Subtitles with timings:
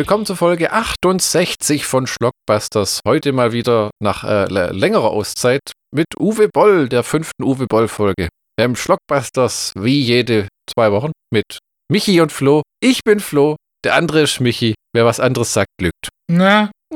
[0.00, 3.00] Willkommen zur Folge 68 von Schlockbusters.
[3.06, 8.30] Heute mal wieder nach äh, längerer Auszeit mit Uwe Boll, der fünften Uwe Boll-Folge.
[8.58, 11.58] Ähm, Schlockbusters wie jede zwei Wochen mit
[11.92, 12.62] Michi und Flo.
[12.82, 14.72] Ich bin Flo, der andere ist Michi.
[14.94, 16.08] Wer was anderes sagt, lügt.
[16.32, 16.70] Na,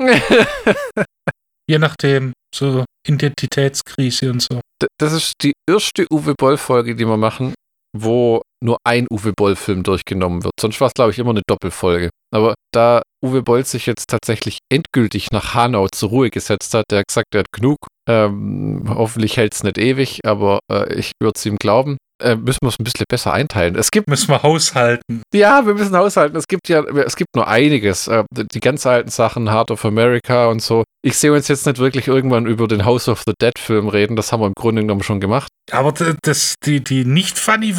[1.68, 4.62] je nachdem, so Identitätskrise und so.
[4.80, 7.52] D das ist die erste Uwe Boll-Folge, die wir machen,
[7.94, 10.54] wo nur ein Uwe Boll-Film durchgenommen wird.
[10.60, 12.10] Sonst war es, glaube ich, immer eine Doppelfolge.
[12.32, 17.00] Aber da Uwe Boll sich jetzt tatsächlich endgültig nach Hanau zur Ruhe gesetzt hat, der
[17.00, 17.78] hat gesagt, er hat genug.
[18.08, 21.96] Ähm, hoffentlich hält es nicht ewig, aber äh, ich würde es ihm glauben.
[22.22, 23.74] Äh, müssen wir es ein bisschen besser einteilen.
[23.76, 24.08] Es gibt.
[24.08, 25.22] Müssen wir haushalten.
[25.34, 26.36] Ja, wir müssen haushalten.
[26.36, 28.06] Es gibt ja, es gibt nur einiges.
[28.06, 30.84] Äh, die ganz alten Sachen, Heart of America und so.
[31.02, 34.16] Ich sehe uns jetzt nicht wirklich irgendwann über den House of the Dead Film reden.
[34.16, 35.48] Das haben wir im Grunde genommen schon gemacht.
[35.72, 37.76] Aber das, die, die nicht funny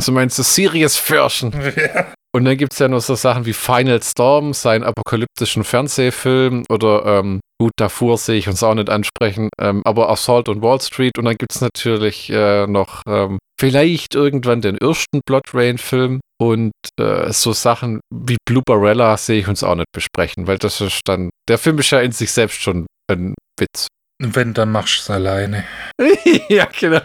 [0.00, 1.52] Also meinst du Serious Version?
[1.76, 2.14] Ja.
[2.34, 7.04] Und dann gibt es ja noch so Sachen wie Final Storm, seinen apokalyptischen Fernsehfilm oder
[7.04, 11.18] ähm, gut, davor sehe ich uns auch nicht ansprechen, ähm, aber Assault on Wall Street
[11.18, 16.20] und dann gibt es natürlich äh, noch ähm, vielleicht irgendwann den ersten Blood Rain Film
[16.40, 20.80] und äh, so Sachen wie Blue Barella sehe ich uns auch nicht besprechen, weil das
[20.80, 23.88] ist dann, der Film ist ja in sich selbst schon ein Witz.
[24.22, 25.64] Wenn, dann machst du es alleine.
[26.50, 27.00] ja, genau.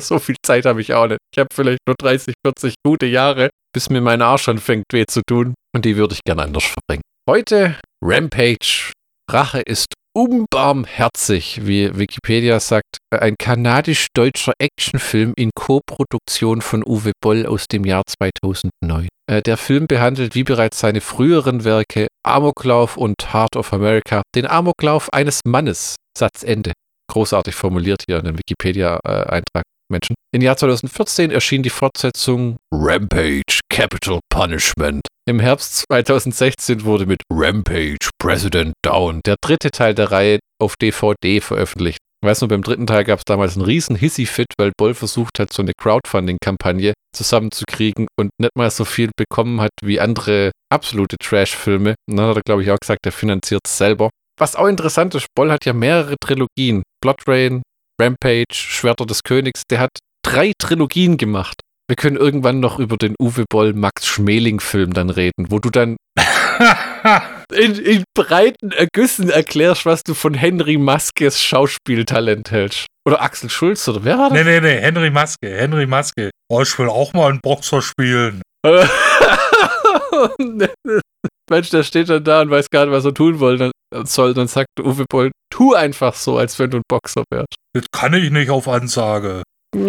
[0.00, 1.20] So viel Zeit habe ich auch nicht.
[1.32, 5.22] Ich habe vielleicht nur 30, 40 gute Jahre, bis mir mein Arsch anfängt weh zu
[5.24, 5.54] tun.
[5.72, 7.02] Und die würde ich gerne anders verbringen.
[7.30, 8.90] Heute Rampage.
[9.30, 12.98] Rache ist unbarmherzig, wie Wikipedia sagt.
[13.10, 19.08] Ein kanadisch-deutscher Actionfilm in Co-Produktion von Uwe Boll aus dem Jahr 2009.
[19.30, 24.46] Äh, der Film behandelt wie bereits seine früheren Werke Amoklauf und Heart of America den
[24.46, 26.72] Amoklauf eines Mannes, Satzende.
[27.10, 29.64] Großartig formuliert hier in dem Wikipedia-Eintrag.
[29.92, 30.14] Menschen.
[30.34, 35.02] Im Jahr 2014 erschien die Fortsetzung Rampage Capital Punishment.
[35.28, 41.40] Im Herbst 2016 wurde mit Rampage President Down der dritte Teil der Reihe auf DVD
[41.40, 41.98] veröffentlicht.
[42.22, 45.38] Ich weiß nur, beim dritten Teil gab es damals einen riesen Hissy-Fit, weil Boll versucht
[45.38, 51.16] hat, so eine Crowdfunding-Kampagne zusammenzukriegen und nicht mal so viel bekommen hat wie andere absolute
[51.18, 51.94] Trash-Filme.
[52.08, 54.10] Und dann hat er, glaube ich, auch gesagt, er finanziert es selber.
[54.38, 56.82] Was auch interessant ist, Boll hat ja mehrere Trilogien.
[57.02, 57.62] Blood Rain,
[58.00, 59.62] Rampage, Schwerter des Königs.
[59.70, 59.90] Der hat
[60.24, 61.60] drei Trilogien gemacht.
[61.88, 65.68] Wir können irgendwann noch über den Uwe Boll Max Schmeling Film dann reden, wo du
[65.68, 65.96] dann
[67.54, 72.86] in, in, breiten Ergüssen erklärst, was du von Henry Maskes Schauspieltalent hältst.
[73.04, 74.38] Oder Axel Schulz, oder wer war das?
[74.38, 76.30] Nee, nee, nee, Henry Maske, Henry Maske.
[76.48, 78.42] Oh, ich will auch mal einen Boxer spielen.
[81.50, 83.40] Mensch, der steht dann da und weiß gar nicht, was er tun
[84.04, 84.34] soll.
[84.34, 87.54] Dann sagt Uwe Boll, tu einfach so, als wenn du ein Boxer wärst.
[87.74, 89.42] Das kann ich nicht auf Ansage.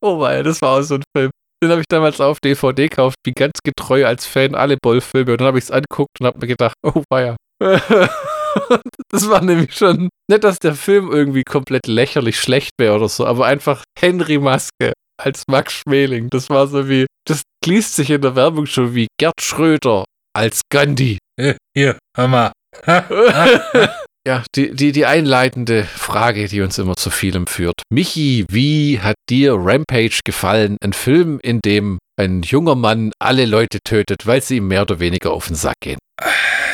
[0.00, 1.32] oh mein, das war auch so ein Film.
[1.60, 5.32] Den habe ich damals auf DVD gekauft, wie ganz getreu als Fan alle Boll-Filme.
[5.32, 7.34] Und dann habe ich es angeguckt und habe mir gedacht, oh weia.
[9.10, 13.26] das war nämlich schon, nicht, dass der Film irgendwie komplett lächerlich schlecht wäre oder so,
[13.26, 16.28] aber einfach Henry Maske als Max Schmeling.
[16.30, 20.04] Das war so wie, das liest sich in der Werbung schon wie Gerd Schröder
[20.34, 21.18] als Gandhi.
[21.74, 22.52] Hier, hör mal.
[24.26, 27.82] ja, die, die, die einleitende Frage, die uns immer zu vielem führt.
[27.90, 30.76] Michi, wie hat dir Rampage gefallen?
[30.82, 35.00] Ein Film, in dem ein junger Mann alle Leute tötet, weil sie ihm mehr oder
[35.00, 35.98] weniger auf den Sack gehen.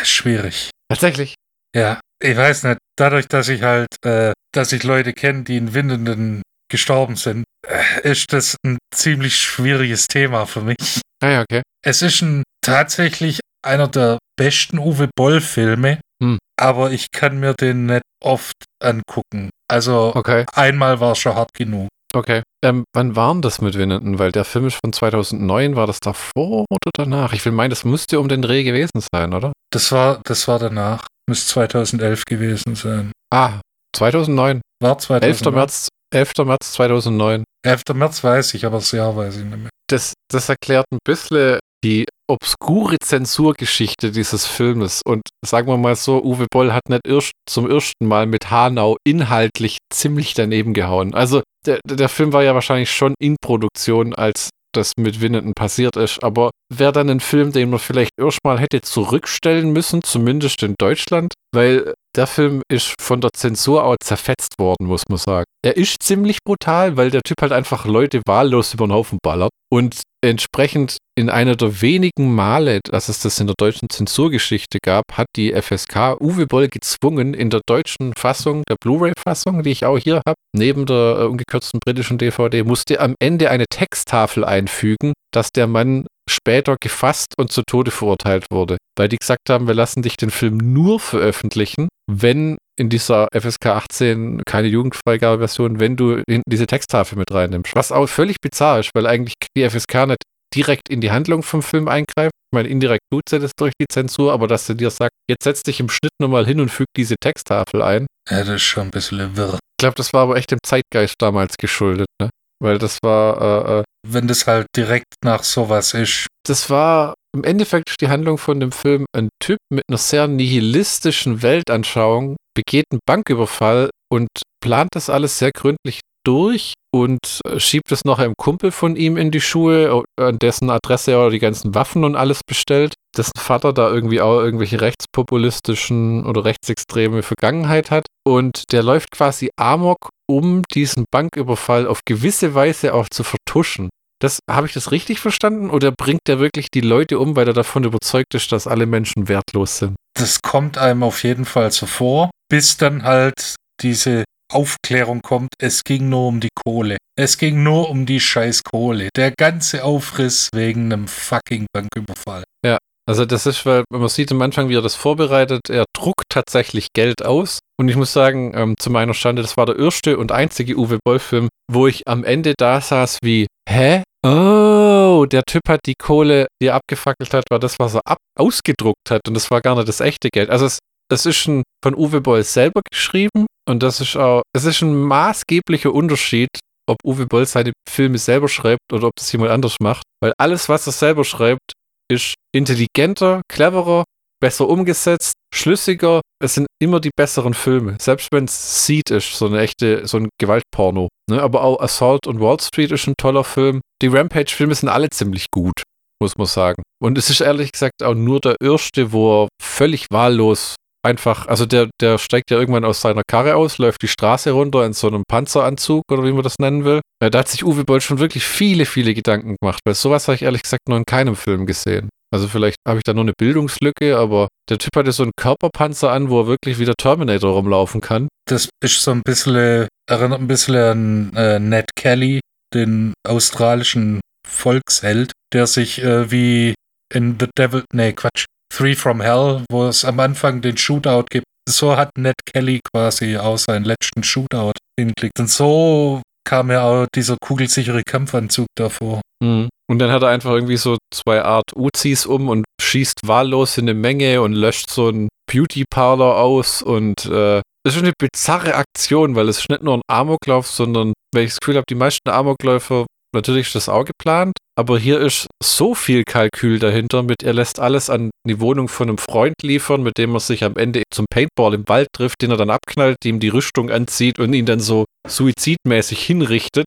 [0.03, 0.70] Schwierig.
[0.88, 1.34] Tatsächlich.
[1.76, 2.78] Ja, ich weiß nicht.
[2.97, 8.10] Dadurch, dass ich halt, äh, dass ich Leute kenne, die in Windenden gestorben sind, äh,
[8.10, 11.00] ist das ein ziemlich schwieriges Thema für mich.
[11.22, 11.62] Ah ja, okay.
[11.84, 16.38] Es ist ein, tatsächlich einer der besten Uwe Boll-Filme, hm.
[16.58, 19.50] aber ich kann mir den nicht oft angucken.
[19.70, 20.46] Also okay.
[20.54, 21.88] einmal war es schon hart genug.
[22.14, 22.42] Okay.
[22.64, 24.19] Ähm, wann waren das mit Winnenden?
[24.19, 25.76] Weil der Film ist von 2009.
[25.76, 27.32] War das davor oder danach?
[27.34, 29.52] Ich will meinen, das müsste um den Dreh gewesen sein, oder?
[29.70, 31.06] Das war, das war danach.
[31.28, 33.12] Müsste 2011 gewesen sein.
[33.31, 33.61] Ah,
[33.94, 34.62] 2009.
[34.82, 35.28] War 2009.
[35.28, 35.54] 11.
[35.54, 36.32] März 11.
[36.46, 37.44] März 2009.
[37.66, 37.82] 11.
[37.94, 39.70] März weiß ich, aber das Jahr weiß ich nicht mehr.
[39.90, 45.02] Das, das erklärt ein bisschen die obskure Zensurgeschichte dieses Filmes.
[45.04, 48.96] Und sagen wir mal so, Uwe Boll hat nicht erst zum ersten Mal mit Hanau
[49.06, 51.14] inhaltlich ziemlich daneben gehauen.
[51.14, 55.96] Also der, der Film war ja wahrscheinlich schon in Produktion, als das mit Winnenden passiert
[55.96, 56.22] ist.
[56.22, 61.32] Aber wäre dann ein Film, den man vielleicht erstmal hätte zurückstellen müssen, zumindest in Deutschland,
[61.54, 65.44] weil der Film ist von der Zensur auch zerfetzt worden, muss man sagen.
[65.64, 69.50] Er ist ziemlich brutal, weil der Typ halt einfach Leute wahllos über den Haufen ballert.
[69.70, 75.05] Und entsprechend in einer der wenigen Male, dass es das in der deutschen Zensurgeschichte gab,
[75.12, 79.99] hat die FSK Uwe Boll gezwungen, in der deutschen Fassung, der Blu-ray-Fassung, die ich auch
[79.99, 85.50] hier habe, neben der äh, ungekürzten britischen DVD, musste am Ende eine Texttafel einfügen, dass
[85.50, 88.76] der Mann später gefasst und zu Tode verurteilt wurde.
[88.97, 93.66] Weil die gesagt haben, wir lassen dich den Film nur veröffentlichen, wenn in dieser FSK
[93.66, 97.75] 18 keine Jugendfreigabeversion, wenn du diese Texttafel mit reinnimmst.
[97.75, 100.22] Was auch völlig bizarr ist, weil eigentlich die FSK nicht
[100.55, 102.32] direkt in die Handlung vom Film eingreift.
[102.50, 105.44] Ich meine, indirekt tut sie das durch die Zensur, aber dass sie dir sagt, jetzt
[105.44, 108.06] setz dich im Schnitt nochmal hin und füg diese Texttafel ein.
[108.31, 109.54] Ja, das ist schon ein bisschen wirr.
[109.54, 112.31] Ich glaube, das war aber echt dem Zeitgeist damals geschuldet, ne?
[112.61, 113.40] Weil das war.
[113.40, 116.26] Äh, äh Wenn das halt direkt nach sowas ist.
[116.46, 119.06] Das war im Endeffekt die Handlung von dem Film.
[119.14, 124.28] Ein Typ mit einer sehr nihilistischen Weltanschauung begeht einen Banküberfall und
[124.62, 129.16] plant das alles sehr gründlich durch und äh, schiebt es noch einem Kumpel von ihm
[129.16, 133.72] in die Schuhe, an dessen Adresse er die ganzen Waffen und alles bestellt, dessen Vater
[133.72, 138.06] da irgendwie auch irgendwelche rechtspopulistischen oder rechtsextreme Vergangenheit hat.
[138.26, 143.88] Und der läuft quasi amok, um diesen Banküberfall auf gewisse Weise auch zu vertuschen.
[144.20, 147.55] Das habe ich das richtig verstanden oder bringt der wirklich die Leute um, weil er
[147.55, 149.97] davon überzeugt ist, dass alle Menschen wertlos sind?
[150.15, 155.85] Das kommt einem auf jeden Fall so vor, bis dann halt diese Aufklärung kommt, es
[155.85, 156.97] ging nur um die Kohle.
[157.19, 159.11] Es ging nur um die scheiß Kohle.
[159.15, 162.44] Der ganze Aufriss wegen einem fucking Banküberfall.
[162.64, 165.69] Ja, also das ist, weil man sieht am Anfang, wie er das vorbereitet.
[165.69, 167.59] Er druckt tatsächlich Geld aus.
[167.79, 170.99] Und ich muss sagen, ähm, zu meiner Stande, das war der erste und einzige Uwe
[171.05, 174.03] Boll-Film, wo ich am Ende da saß wie, hä?
[174.25, 178.19] Oh, der Typ hat die Kohle, die er abgefackelt hat, war das, was er ab
[178.37, 179.20] ausgedruckt hat.
[179.29, 180.50] Und das war gar nicht das echte Geld.
[180.50, 180.79] Also es,
[181.12, 184.94] es ist schon von Uwe Boll selber geschrieben und das ist auch, es ist ein
[184.94, 186.49] maßgeblicher Unterschied,
[186.88, 190.03] ob Uwe Boll seine Filme selber schreibt oder ob das jemand anders macht.
[190.21, 191.73] Weil alles, was er selber schreibt,
[192.11, 194.05] ist intelligenter, cleverer,
[194.40, 196.20] besser umgesetzt, schlüssiger.
[196.43, 197.96] Es sind immer die besseren Filme.
[198.00, 201.08] Selbst wenn es Seed ist, so eine echte, so ein Gewaltporno.
[201.31, 201.43] Ne?
[201.43, 203.81] Aber auch Assault und Wall Street ist ein toller Film.
[204.02, 205.82] Die Rampage-Filme sind alle ziemlich gut,
[206.23, 206.82] muss man sagen.
[207.02, 211.67] Und es ist ehrlich gesagt auch nur der erste, wo er völlig wahllos einfach, also
[211.67, 215.06] der, der steigt ja irgendwann aus seiner Karre aus, läuft die Straße runter in so
[215.06, 217.00] einem Panzeranzug oder wie man das nennen will.
[217.23, 220.37] Ja, da hat sich Uwe Boll schon wirklich viele, viele Gedanken gemacht, weil sowas habe
[220.37, 222.08] ich ehrlich gesagt noch in keinem Film gesehen.
[222.30, 226.10] Also vielleicht habe ich da nur eine Bildungslücke, aber der Typ hatte so einen Körperpanzer
[226.12, 228.28] an, wo er wirklich wie der Terminator rumlaufen kann.
[228.46, 232.40] Das ist so ein bisschen, erinnert ein bisschen an äh, Ned Kelly,
[232.75, 236.75] den australischen Volksheld, der sich äh, wie
[237.14, 238.44] in The Devil, nee, Quatsch,
[238.75, 241.46] Three from Hell, wo es am Anfang den Shootout gibt.
[241.69, 245.38] So hat Ned Kelly quasi auch seinen letzten Shootout hingeklickt.
[245.38, 249.20] Und so kam ja auch dieser kugelsichere Kampfanzug davor.
[249.42, 249.69] Mhm.
[249.90, 253.88] Und dann hat er einfach irgendwie so zwei Art Uzis um und schießt wahllos in
[253.88, 258.75] eine Menge und löscht so einen Beauty Parlor aus und äh, das ist eine bizarre
[258.75, 261.94] Aktion, weil es ist nicht nur ein Amoklauf, sondern weil ich das Gefühl habe, die
[261.94, 267.43] meisten Amokläufer Natürlich ist das auch geplant, aber hier ist so viel Kalkül dahinter mit,
[267.43, 270.76] er lässt alles an die Wohnung von einem Freund liefern, mit dem er sich am
[270.76, 274.55] Ende zum Paintball im Wald trifft, den er dann abknallt, ihm die Rüstung anzieht und
[274.55, 276.87] ihn dann so suizidmäßig hinrichtet.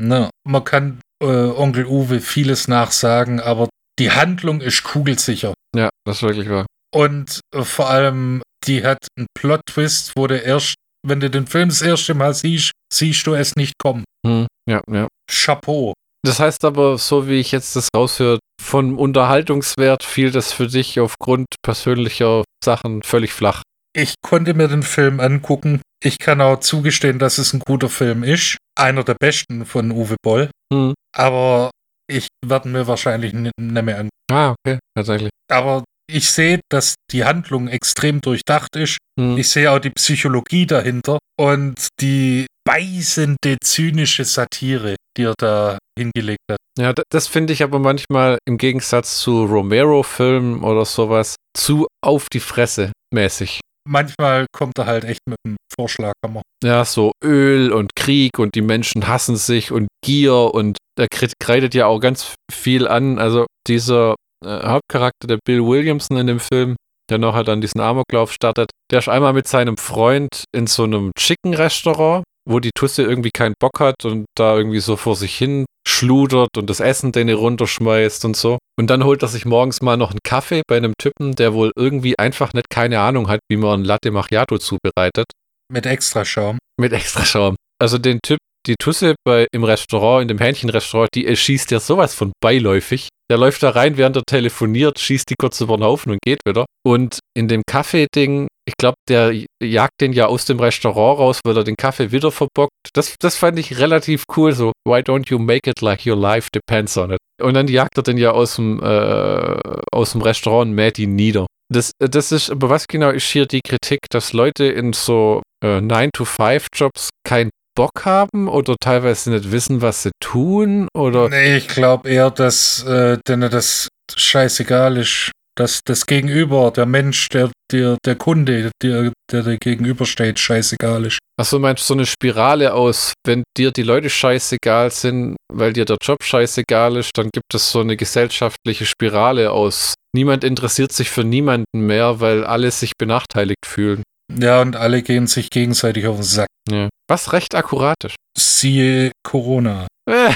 [0.00, 5.54] Na, man kann äh, Onkel Uwe vieles nachsagen, aber die Handlung ist kugelsicher.
[5.74, 6.66] Ja, das ist wirklich wahr.
[6.94, 10.74] Und äh, vor allem, die hat einen Plot-Twist, wo du erst,
[11.06, 14.04] wenn du den Film das erste Mal siehst, siehst du es nicht kommen.
[14.26, 15.08] Hm, ja, ja.
[15.30, 15.94] Chapeau.
[16.24, 21.00] Das heißt aber, so wie ich jetzt das raushöre, von Unterhaltungswert fiel das für dich
[21.00, 23.62] aufgrund persönlicher Sachen völlig flach.
[23.94, 25.82] Ich konnte mir den Film angucken.
[26.02, 28.56] Ich kann auch zugestehen, dass es ein guter Film ist.
[28.78, 30.50] Einer der besten von Uwe Boll.
[30.72, 30.94] Hm.
[31.16, 31.70] Aber
[32.10, 34.10] ich werde mir wahrscheinlich nicht mehr angucken.
[34.30, 35.30] Ah, okay, tatsächlich.
[35.50, 38.98] Aber ich sehe, dass die Handlung extrem durchdacht ist.
[39.18, 39.38] Hm.
[39.38, 46.40] Ich sehe auch die Psychologie dahinter und die beißende, zynische Satire, die er da hingelegt
[46.50, 46.58] hat.
[46.78, 52.40] Ja, das finde ich aber manchmal im Gegensatz zu Romero-Filmen oder sowas zu auf die
[52.40, 53.60] Fresse mäßig.
[53.88, 56.42] Manchmal kommt er halt echt mit einem Vorschlaghammer.
[56.62, 61.74] Ja, so Öl und Krieg und die Menschen hassen sich und Gier und er kreidet
[61.74, 63.18] ja auch ganz viel an.
[63.18, 66.76] Also dieser äh, Hauptcharakter, der Bill Williamson in dem Film,
[67.10, 70.84] der noch halt an diesen Amoklauf startet, der ist einmal mit seinem Freund in so
[70.84, 75.34] einem Chicken-Restaurant wo die Tusse irgendwie keinen Bock hat und da irgendwie so vor sich
[75.36, 78.58] hin schludert und das Essen den runterschmeißt und so.
[78.78, 81.72] Und dann holt er sich morgens mal noch einen Kaffee bei einem Typen, der wohl
[81.76, 85.26] irgendwie einfach nicht keine Ahnung hat, wie man ein Latte Macchiato zubereitet.
[85.72, 86.58] Mit extra Schaum.
[86.80, 87.56] Mit extra Schaum.
[87.80, 92.14] Also den Typ, die Tusse bei, im Restaurant, in dem Hähnchenrestaurant, die schießt ja sowas
[92.14, 93.08] von beiläufig.
[93.30, 96.40] Der läuft da rein, während er telefoniert, schießt die kurz über den Haufen und geht
[96.46, 96.66] wieder.
[96.84, 101.56] Und in dem Kaffee-Ding ich glaube, der jagt den ja aus dem Restaurant raus, weil
[101.56, 102.72] er den Kaffee wieder verbockt.
[102.92, 104.52] Das, das fand ich relativ cool.
[104.52, 107.18] So, why don't you make it like your life depends on it?
[107.40, 109.56] Und dann jagt er den ja aus dem, äh,
[109.92, 111.46] aus dem Restaurant und mäht ihn nieder.
[111.72, 115.78] Das, das ist, aber was genau ist hier die Kritik, dass Leute in so äh,
[115.78, 120.88] 9-to-5-Jobs keinen Bock haben oder teilweise nicht wissen, was sie tun?
[120.94, 121.30] Oder?
[121.30, 125.32] Nee, ich glaube eher, dass äh, denen das scheißegal ist.
[125.56, 131.18] Dass das Gegenüber, der Mensch, der, der, der Kunde, der, der dir gegenübersteht, scheißegal ist.
[131.38, 135.84] Achso, meinst du so eine Spirale aus, wenn dir die Leute scheißegal sind, weil dir
[135.84, 139.94] der Job scheißegal ist, dann gibt es so eine gesellschaftliche Spirale aus.
[140.14, 144.02] Niemand interessiert sich für niemanden mehr, weil alle sich benachteiligt fühlen.
[144.38, 146.48] Ja, und alle gehen sich gegenseitig auf den Sack.
[146.70, 146.88] Ja.
[147.08, 148.16] Was recht akkurat ist.
[148.38, 149.86] Siehe Corona.
[150.08, 150.32] Äh,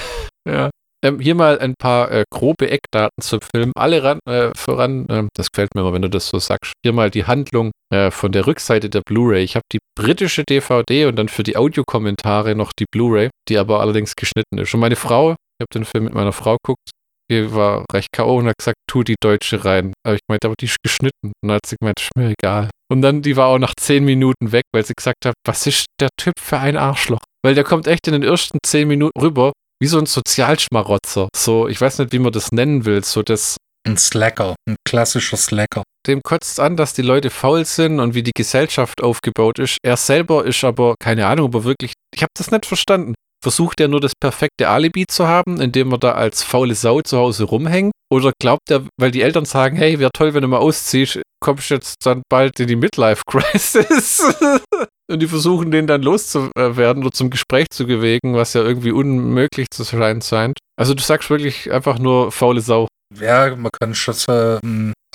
[0.49, 0.71] ja.
[1.05, 3.73] Ähm, hier mal ein paar äh, grobe Eckdaten zum Film.
[3.77, 6.73] Alle ran, äh, voran, äh, das gefällt mir immer, wenn du das so sagst.
[6.83, 9.45] Hier mal die Handlung äh, von der Rückseite der Blu-ray.
[9.45, 13.81] Ich habe die britische DVD und dann für die Audiokommentare noch die Blu-ray, die aber
[13.81, 14.73] allerdings geschnitten ist.
[14.75, 16.91] Und meine Frau, ich habe den Film mit meiner Frau geguckt,
[17.31, 18.39] die war recht K.O.
[18.39, 19.93] und hat gesagt, tu die deutsche rein.
[20.05, 21.33] Aber ich meinte, aber die ist geschnitten.
[21.43, 22.71] Und dann hat sie gemeint, ist mir egal.
[22.89, 25.87] Und dann, die war auch nach zehn Minuten weg, weil sie gesagt hat, was ist
[26.01, 27.23] der Typ für ein Arschloch?
[27.45, 31.29] Weil der kommt echt in den ersten zehn Minuten rüber, wie so ein Sozialschmarotzer.
[31.37, 33.05] So, ich weiß nicht, wie man das nennen will.
[33.05, 33.57] So das.
[33.87, 35.85] Ein Slacker, ein klassischer Slacker.
[36.09, 39.79] Dem kotzt an, dass die Leute faul sind und wie die Gesellschaft aufgebaut ist.
[39.85, 43.15] Er selber ist aber, keine Ahnung, aber wirklich, ich habe das nicht verstanden.
[43.45, 47.17] Versucht er nur das perfekte Alibi zu haben, indem er da als faule Sau zu
[47.17, 47.93] Hause rumhängt?
[48.13, 51.71] Oder glaubt er, weil die Eltern sagen, hey, wäre toll, wenn du mal ausziehst, kommst
[51.71, 54.35] du jetzt dann bald in die Midlife-Crisis?
[55.11, 59.69] und die versuchen, den dann loszuwerden oder zum Gespräch zu bewegen, was ja irgendwie unmöglich
[59.71, 60.59] zu sein scheint.
[60.79, 62.89] Also du sagst wirklich einfach nur faule Sau.
[63.19, 64.59] Ja, man kann schon so,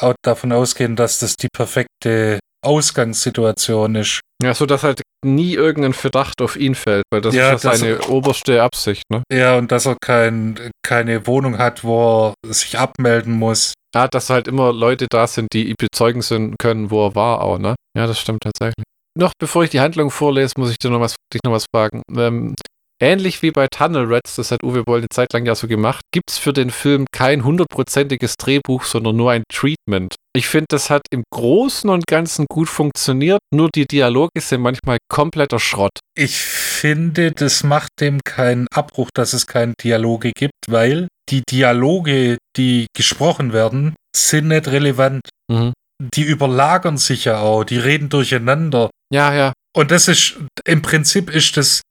[0.02, 4.22] auch davon ausgehen, dass das die perfekte Ausgangssituation ist.
[4.42, 7.76] Ja, so dass halt nie irgendein Verdacht auf ihn fällt, weil das Ja, ist ja
[7.76, 9.24] seine oberste Absicht, ne?
[9.32, 13.74] Ja, und dass er kein, keine Wohnung hat, wo er sich abmelden muss.
[13.94, 17.58] Ja, dass halt immer Leute da sind, die bezeugen sind können, wo er war auch,
[17.58, 17.76] ne?
[17.98, 18.86] Ja, das stimmt tatsächlich.
[19.18, 22.02] Noch bevor ich die Handlung vorlese, muss ich dir noch was, dich noch was fragen.
[22.16, 22.56] Ähm,
[23.02, 26.02] ähnlich wie bei Tunnel Rats, das hat Uwe Boll eine Zeit lang ja so gemacht,
[26.14, 30.16] gibt es für den Film kein hundertprozentiges Drehbuch, sondern nur ein Treatment.
[30.34, 34.98] Ich finde, das hat im Großen und Ganzen gut funktioniert, nur die Dialoge sind manchmal
[35.10, 36.00] kompletter Schrott.
[36.16, 42.38] Ich finde, das macht dem keinen Abbruch, dass es keine Dialoge gibt, weil die Dialoge,
[42.56, 45.22] die gesprochen werden, sind nicht relevant.
[45.52, 45.74] Mhm.
[46.16, 48.90] Die überlagern sich ja auch, die reden durcheinander.
[49.14, 49.54] Ja, ja.
[49.76, 51.82] Und das ist, im Prinzip ist das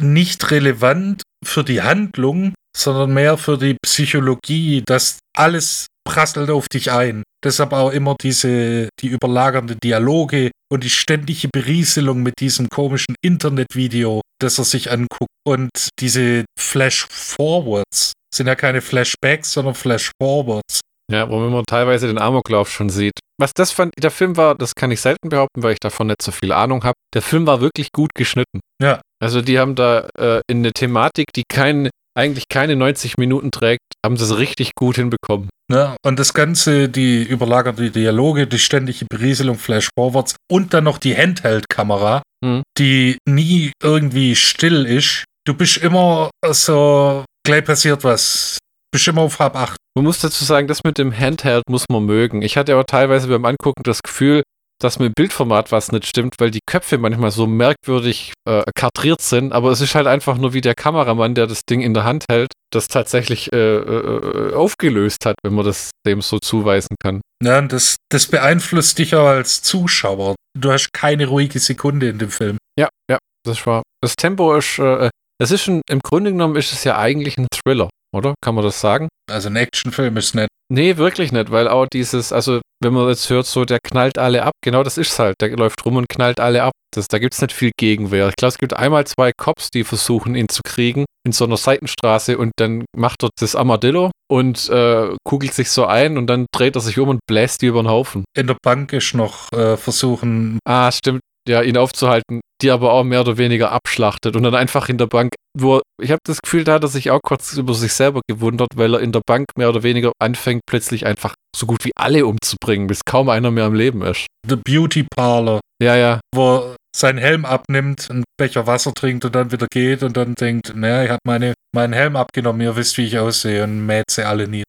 [0.00, 6.90] nicht relevant für die Handlung, sondern mehr für die Psychologie, dass alles prasselt auf dich
[6.90, 7.22] ein.
[7.44, 14.20] Deshalb auch immer diese, die überlagernden Dialoge und die ständige Berieselung mit diesem komischen Internetvideo,
[14.40, 15.30] das er sich anguckt.
[15.46, 20.80] Und diese Flash-Forwards sind ja keine Flashbacks, sondern Flash-Forwards.
[21.10, 23.18] Ja, wo man teilweise den Amoklauf schon sieht.
[23.40, 26.22] Was das fand, der Film war, das kann ich selten behaupten, weil ich davon nicht
[26.22, 26.94] so viel Ahnung habe.
[27.14, 28.60] Der Film war wirklich gut geschnitten.
[28.80, 29.00] Ja.
[29.22, 33.82] Also die haben da äh, in eine Thematik, die kein, eigentlich keine 90 Minuten trägt,
[34.04, 35.48] haben sie es richtig gut hinbekommen.
[35.70, 35.94] Ne?
[36.04, 42.22] Und das Ganze, die überlagerte Dialoge, die ständige Berieselung, Flash-Forwards und dann noch die Handheld-Kamera,
[42.44, 42.62] Hm.
[42.78, 45.24] die nie irgendwie still ist.
[45.46, 48.58] Du bist immer so, gleich passiert was.
[48.92, 49.76] Bist immer auf halb acht.
[49.94, 52.42] Man muss dazu sagen, das mit dem Handheld muss man mögen.
[52.42, 54.42] Ich hatte aber teilweise beim Angucken das Gefühl,
[54.80, 59.20] dass mit dem Bildformat was nicht stimmt, weil die Köpfe manchmal so merkwürdig äh, kadriert
[59.20, 62.04] sind, aber es ist halt einfach nur wie der Kameramann, der das Ding in der
[62.04, 67.20] Hand hält, das tatsächlich äh, äh, aufgelöst hat, wenn man das dem so zuweisen kann.
[67.42, 70.34] Ja, das, das beeinflusst dich auch als Zuschauer.
[70.58, 72.58] Du hast keine ruhige Sekunde in dem Film.
[72.78, 73.82] Ja, ja, das war.
[74.02, 75.10] Das Tempo ist, äh,
[75.40, 78.34] es ist schon, im Grunde genommen ist es ja eigentlich ein Thriller, oder?
[78.42, 79.08] Kann man das sagen?
[79.30, 80.48] Also ein Actionfilm ist nicht.
[80.72, 84.44] Nee, wirklich nicht, weil auch dieses, also wenn man jetzt hört, so der knallt alle
[84.44, 85.36] ab, genau das ist halt.
[85.40, 86.72] Der läuft rum und knallt alle ab.
[86.94, 88.28] Das, da gibt es nicht viel Gegenwehr.
[88.28, 91.56] Ich glaube, es gibt einmal zwei Cops, die versuchen, ihn zu kriegen in so einer
[91.56, 96.46] Seitenstraße und dann macht er das Armadillo und äh, kugelt sich so ein und dann
[96.52, 98.24] dreht er sich um und bläst die über den Haufen.
[98.36, 101.20] In der Bank ist noch äh, versuchen, Ah, stimmt.
[101.48, 105.06] Ja, ihn aufzuhalten, die aber auch mehr oder weniger abschlachtet und dann einfach in der
[105.06, 107.92] Bank, wo er- ich habe das Gefühl, da hat er sich auch kurz über sich
[107.92, 111.84] selber gewundert, weil er in der Bank mehr oder weniger anfängt, plötzlich einfach so gut
[111.84, 114.26] wie alle umzubringen, bis kaum einer mehr am Leben ist.
[114.48, 116.20] The Beauty Parlor, Ja, ja.
[116.34, 120.34] wo er seinen Helm abnimmt, einen Becher Wasser trinkt und dann wieder geht und dann
[120.34, 124.04] denkt, naja, ich habe meine, meinen Helm abgenommen, ihr wisst, wie ich aussehe und mäht
[124.10, 124.64] sie alle nieder.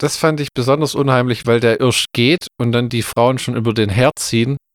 [0.00, 3.72] Das fand ich besonders unheimlich, weil der Irsch geht und dann die Frauen schon über
[3.72, 4.18] den Herd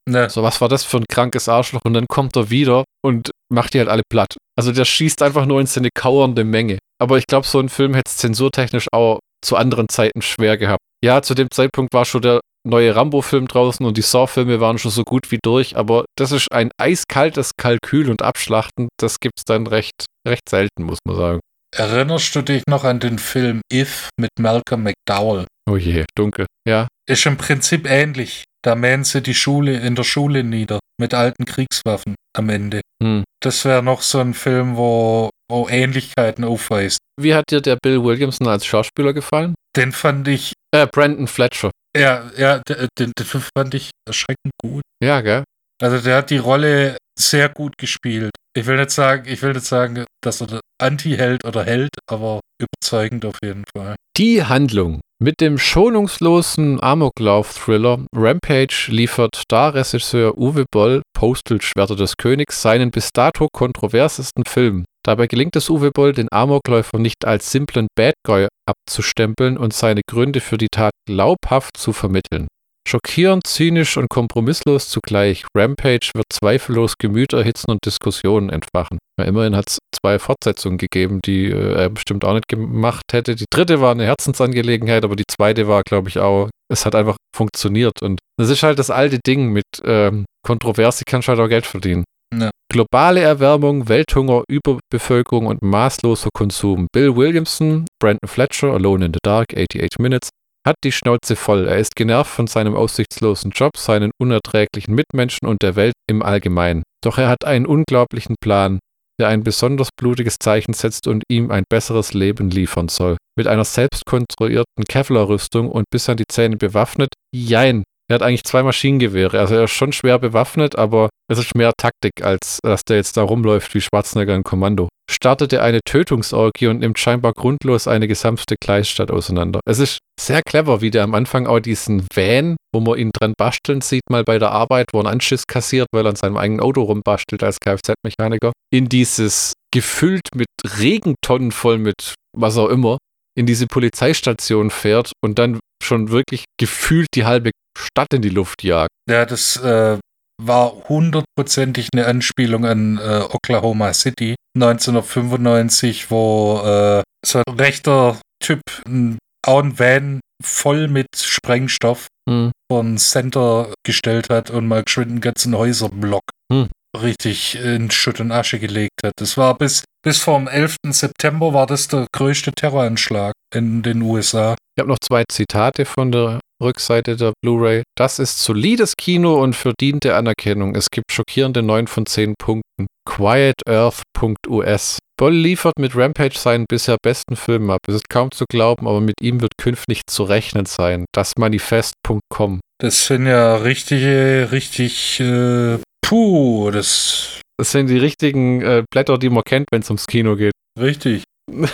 [0.07, 0.29] ziehen Ne.
[0.29, 1.81] So, was war das für ein krankes Arschloch?
[1.85, 4.37] Und dann kommt er wieder und macht die halt alle platt.
[4.57, 6.79] Also der schießt einfach nur in seine kauernde Menge.
[6.99, 10.81] Aber ich glaube, so ein Film hätte es zensurtechnisch auch zu anderen Zeiten schwer gehabt.
[11.03, 14.91] Ja, zu dem Zeitpunkt war schon der neue Rambo-Film draußen und die Saw-Filme waren schon
[14.91, 19.43] so gut wie durch, aber das ist ein eiskaltes Kalkül und Abschlachten, das gibt es
[19.45, 21.39] dann recht, recht selten, muss man sagen.
[21.73, 25.45] Erinnerst du dich noch an den Film If mit Malcolm McDowell?
[25.69, 26.45] Oh je, dunkel.
[26.67, 26.87] Ja.
[27.07, 28.43] Ist im Prinzip ähnlich.
[28.63, 32.81] Da mähen sie die Schule in der Schule nieder mit alten Kriegswaffen am Ende.
[33.01, 33.23] Hm.
[33.41, 36.97] Das wäre noch so ein Film, wo, wo Ähnlichkeiten aufweist.
[37.21, 39.53] Wie hat dir der Bill Williamson als Schauspieler gefallen?
[39.75, 41.71] Den fand ich, Äh, Brandon Fletcher.
[41.95, 44.81] ja, ja, den, den, den fand ich erschreckend gut.
[45.03, 45.43] Ja, gell?
[45.81, 48.31] Also der hat die Rolle sehr gut gespielt.
[48.55, 53.23] Ich will nicht sagen, ich will nicht sagen, dass er Anti-Held oder Held, aber überzeugend
[53.25, 53.95] auf jeden Fall.
[54.17, 54.99] Die Handlung.
[55.19, 63.09] Mit dem schonungslosen Amoklauf-Thriller Rampage liefert Starregisseur Uwe Boll, Postal Schwerter des Königs, seinen bis
[63.11, 64.85] dato kontroversesten Film.
[65.03, 70.01] Dabei gelingt es Uwe Boll, den Amokläufer nicht als simplen Bad Guy abzustempeln und seine
[70.07, 72.45] Gründe für die Tat glaubhaft zu vermitteln.
[72.87, 78.97] Schockierend, zynisch und kompromisslos zugleich, Rampage wird zweifellos Gemüter erhitzen und Diskussionen entfachen.
[79.19, 83.35] Ja, immerhin hat es zwei Fortsetzungen gegeben, die äh, er bestimmt auch nicht gemacht hätte.
[83.35, 87.17] Die dritte war eine Herzensangelegenheit, aber die zweite war, glaube ich, auch, es hat einfach
[87.35, 88.01] funktioniert.
[88.01, 92.05] Und das ist halt das alte Ding mit ähm, Kontroverse, kannst halt auch Geld verdienen.
[92.33, 92.51] Ja.
[92.71, 96.87] Globale Erwärmung, Welthunger, Überbevölkerung und maßloser Konsum.
[96.93, 100.29] Bill Williamson, Brandon Fletcher, Alone in the Dark, 88 Minutes,
[100.67, 101.67] hat die Schnauze voll.
[101.67, 106.83] Er ist genervt von seinem aussichtslosen Job, seinen unerträglichen Mitmenschen und der Welt im Allgemeinen.
[107.03, 108.79] Doch er hat einen unglaublichen Plan,
[109.19, 113.17] der ein besonders blutiges Zeichen setzt und ihm ein besseres Leben liefern soll.
[113.37, 117.83] Mit einer selbstkonstruierten Kevlar-Rüstung und bis an die Zähne bewaffnet, jein.
[118.09, 119.39] Er hat eigentlich zwei Maschinengewehre.
[119.39, 123.17] Also er ist schon schwer bewaffnet, aber es ist mehr Taktik, als dass der jetzt
[123.17, 124.87] da rumläuft wie Schwarzenegger in Kommando.
[125.17, 129.61] Startet er eine Tötungsorgie und nimmt scheinbar grundlos eine gesamte Gleisstadt auseinander.
[129.65, 133.33] Es ist sehr clever, wie der am Anfang auch diesen Van, wo man ihn dran
[133.35, 136.37] basteln sieht, mal bei der Arbeit, wo er einen Anschiss kassiert, weil er an seinem
[136.37, 140.47] eigenen Auto rumbastelt als Kfz-Mechaniker, in dieses gefüllt mit
[140.79, 142.99] Regentonnen voll mit was auch immer,
[143.35, 148.63] in diese Polizeistation fährt und dann schon wirklich gefühlt die halbe Stadt in die Luft
[148.63, 148.89] jagt.
[149.09, 149.97] Ja, das äh,
[150.41, 158.61] war hundertprozentig eine Anspielung an äh, Oklahoma City 1995, wo äh, so ein rechter Typ
[158.87, 162.51] ein, auch ein Van voll mit Sprengstoff Hm.
[162.69, 166.67] von Center gestellt hat und mal geschwind einen ganzen Häuserblock Hm.
[167.01, 169.13] richtig in Schutt und Asche gelegt hat.
[169.15, 170.75] Das war bis, bis vom 11.
[170.89, 174.55] September war das der größte Terroranschlag in den USA.
[174.75, 177.83] Ich habe noch zwei Zitate von der Rückseite der Blu-ray.
[177.97, 180.75] Das ist solides Kino und verdiente Anerkennung.
[180.75, 182.87] Es gibt schockierende 9 von 10 Punkten.
[183.17, 187.79] QuietEarth.us Boll liefert mit Rampage seinen bisher besten Film ab.
[187.87, 191.05] Es ist kaum zu glauben, aber mit ihm wird künftig zu rechnen sein.
[191.15, 192.59] Das Manifest.com.
[192.79, 199.31] Das sind ja richtige, richtig, äh, puh, das Das sind die richtigen äh, Blätter, die
[199.31, 200.53] man kennt, wenn es ums Kino geht.
[200.79, 201.23] richtig.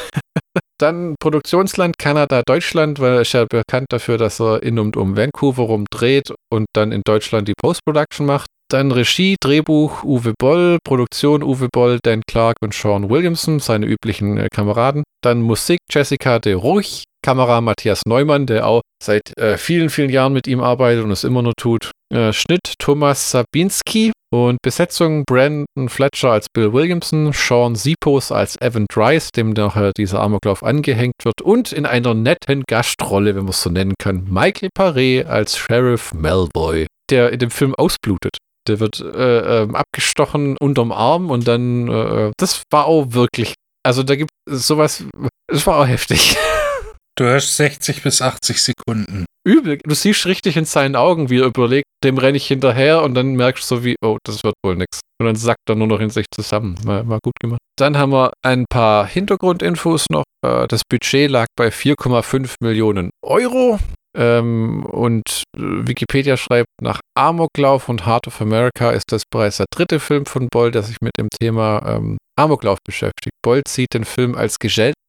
[0.79, 5.17] Dann Produktionsland Kanada, Deutschland, weil er ist ja bekannt dafür, dass er in und um
[5.17, 8.47] Vancouver rum dreht und dann in Deutschland die Post-Production macht.
[8.73, 14.39] Dann Regie, Drehbuch Uwe Boll, Produktion Uwe Boll, Dan Clark und Sean Williamson, seine üblichen
[14.39, 15.03] äh, Kameraden.
[15.23, 20.33] Dann Musik Jessica de Ruch, Kamera Matthias Neumann, der auch seit äh, vielen, vielen Jahren
[20.33, 21.91] mit ihm arbeitet und es immer nur tut.
[22.11, 28.87] Äh, Schnitt Thomas Sabinski und Besetzung Brandon Fletcher als Bill Williamson, Sean Sipos als Evan
[28.91, 33.61] Dries, dem nachher dieser Amoklauf angehängt wird und in einer netten Gastrolle, wenn man es
[33.61, 38.37] so nennen kann, Michael Paré als Sheriff Melboy, der in dem Film ausblutet.
[38.67, 43.53] Der wird äh, ähm, abgestochen unterm Arm und dann, äh, das war auch wirklich,
[43.85, 45.03] also da gibt es sowas,
[45.47, 46.37] das war auch heftig.
[47.15, 49.25] Du hast 60 bis 80 Sekunden.
[49.47, 49.77] Übel.
[49.83, 53.35] Du siehst richtig in seinen Augen, wie er überlegt, dem renne ich hinterher und dann
[53.35, 54.99] merkst du so wie, oh, das wird wohl nix.
[55.21, 56.75] Und dann sackt er nur noch in sich zusammen.
[56.83, 57.59] War, war gut gemacht.
[57.77, 60.23] Dann haben wir ein paar Hintergrundinfos noch.
[60.43, 63.77] Äh, Das Budget lag bei 4,5 Millionen Euro.
[64.15, 69.65] Ähm, und äh, Wikipedia schreibt, nach Amoklauf und Heart of America ist das bereits der
[69.71, 73.33] dritte Film von Boll, der sich mit dem Thema ähm, Amoklauf beschäftigt.
[73.43, 74.59] Boll sieht den Film als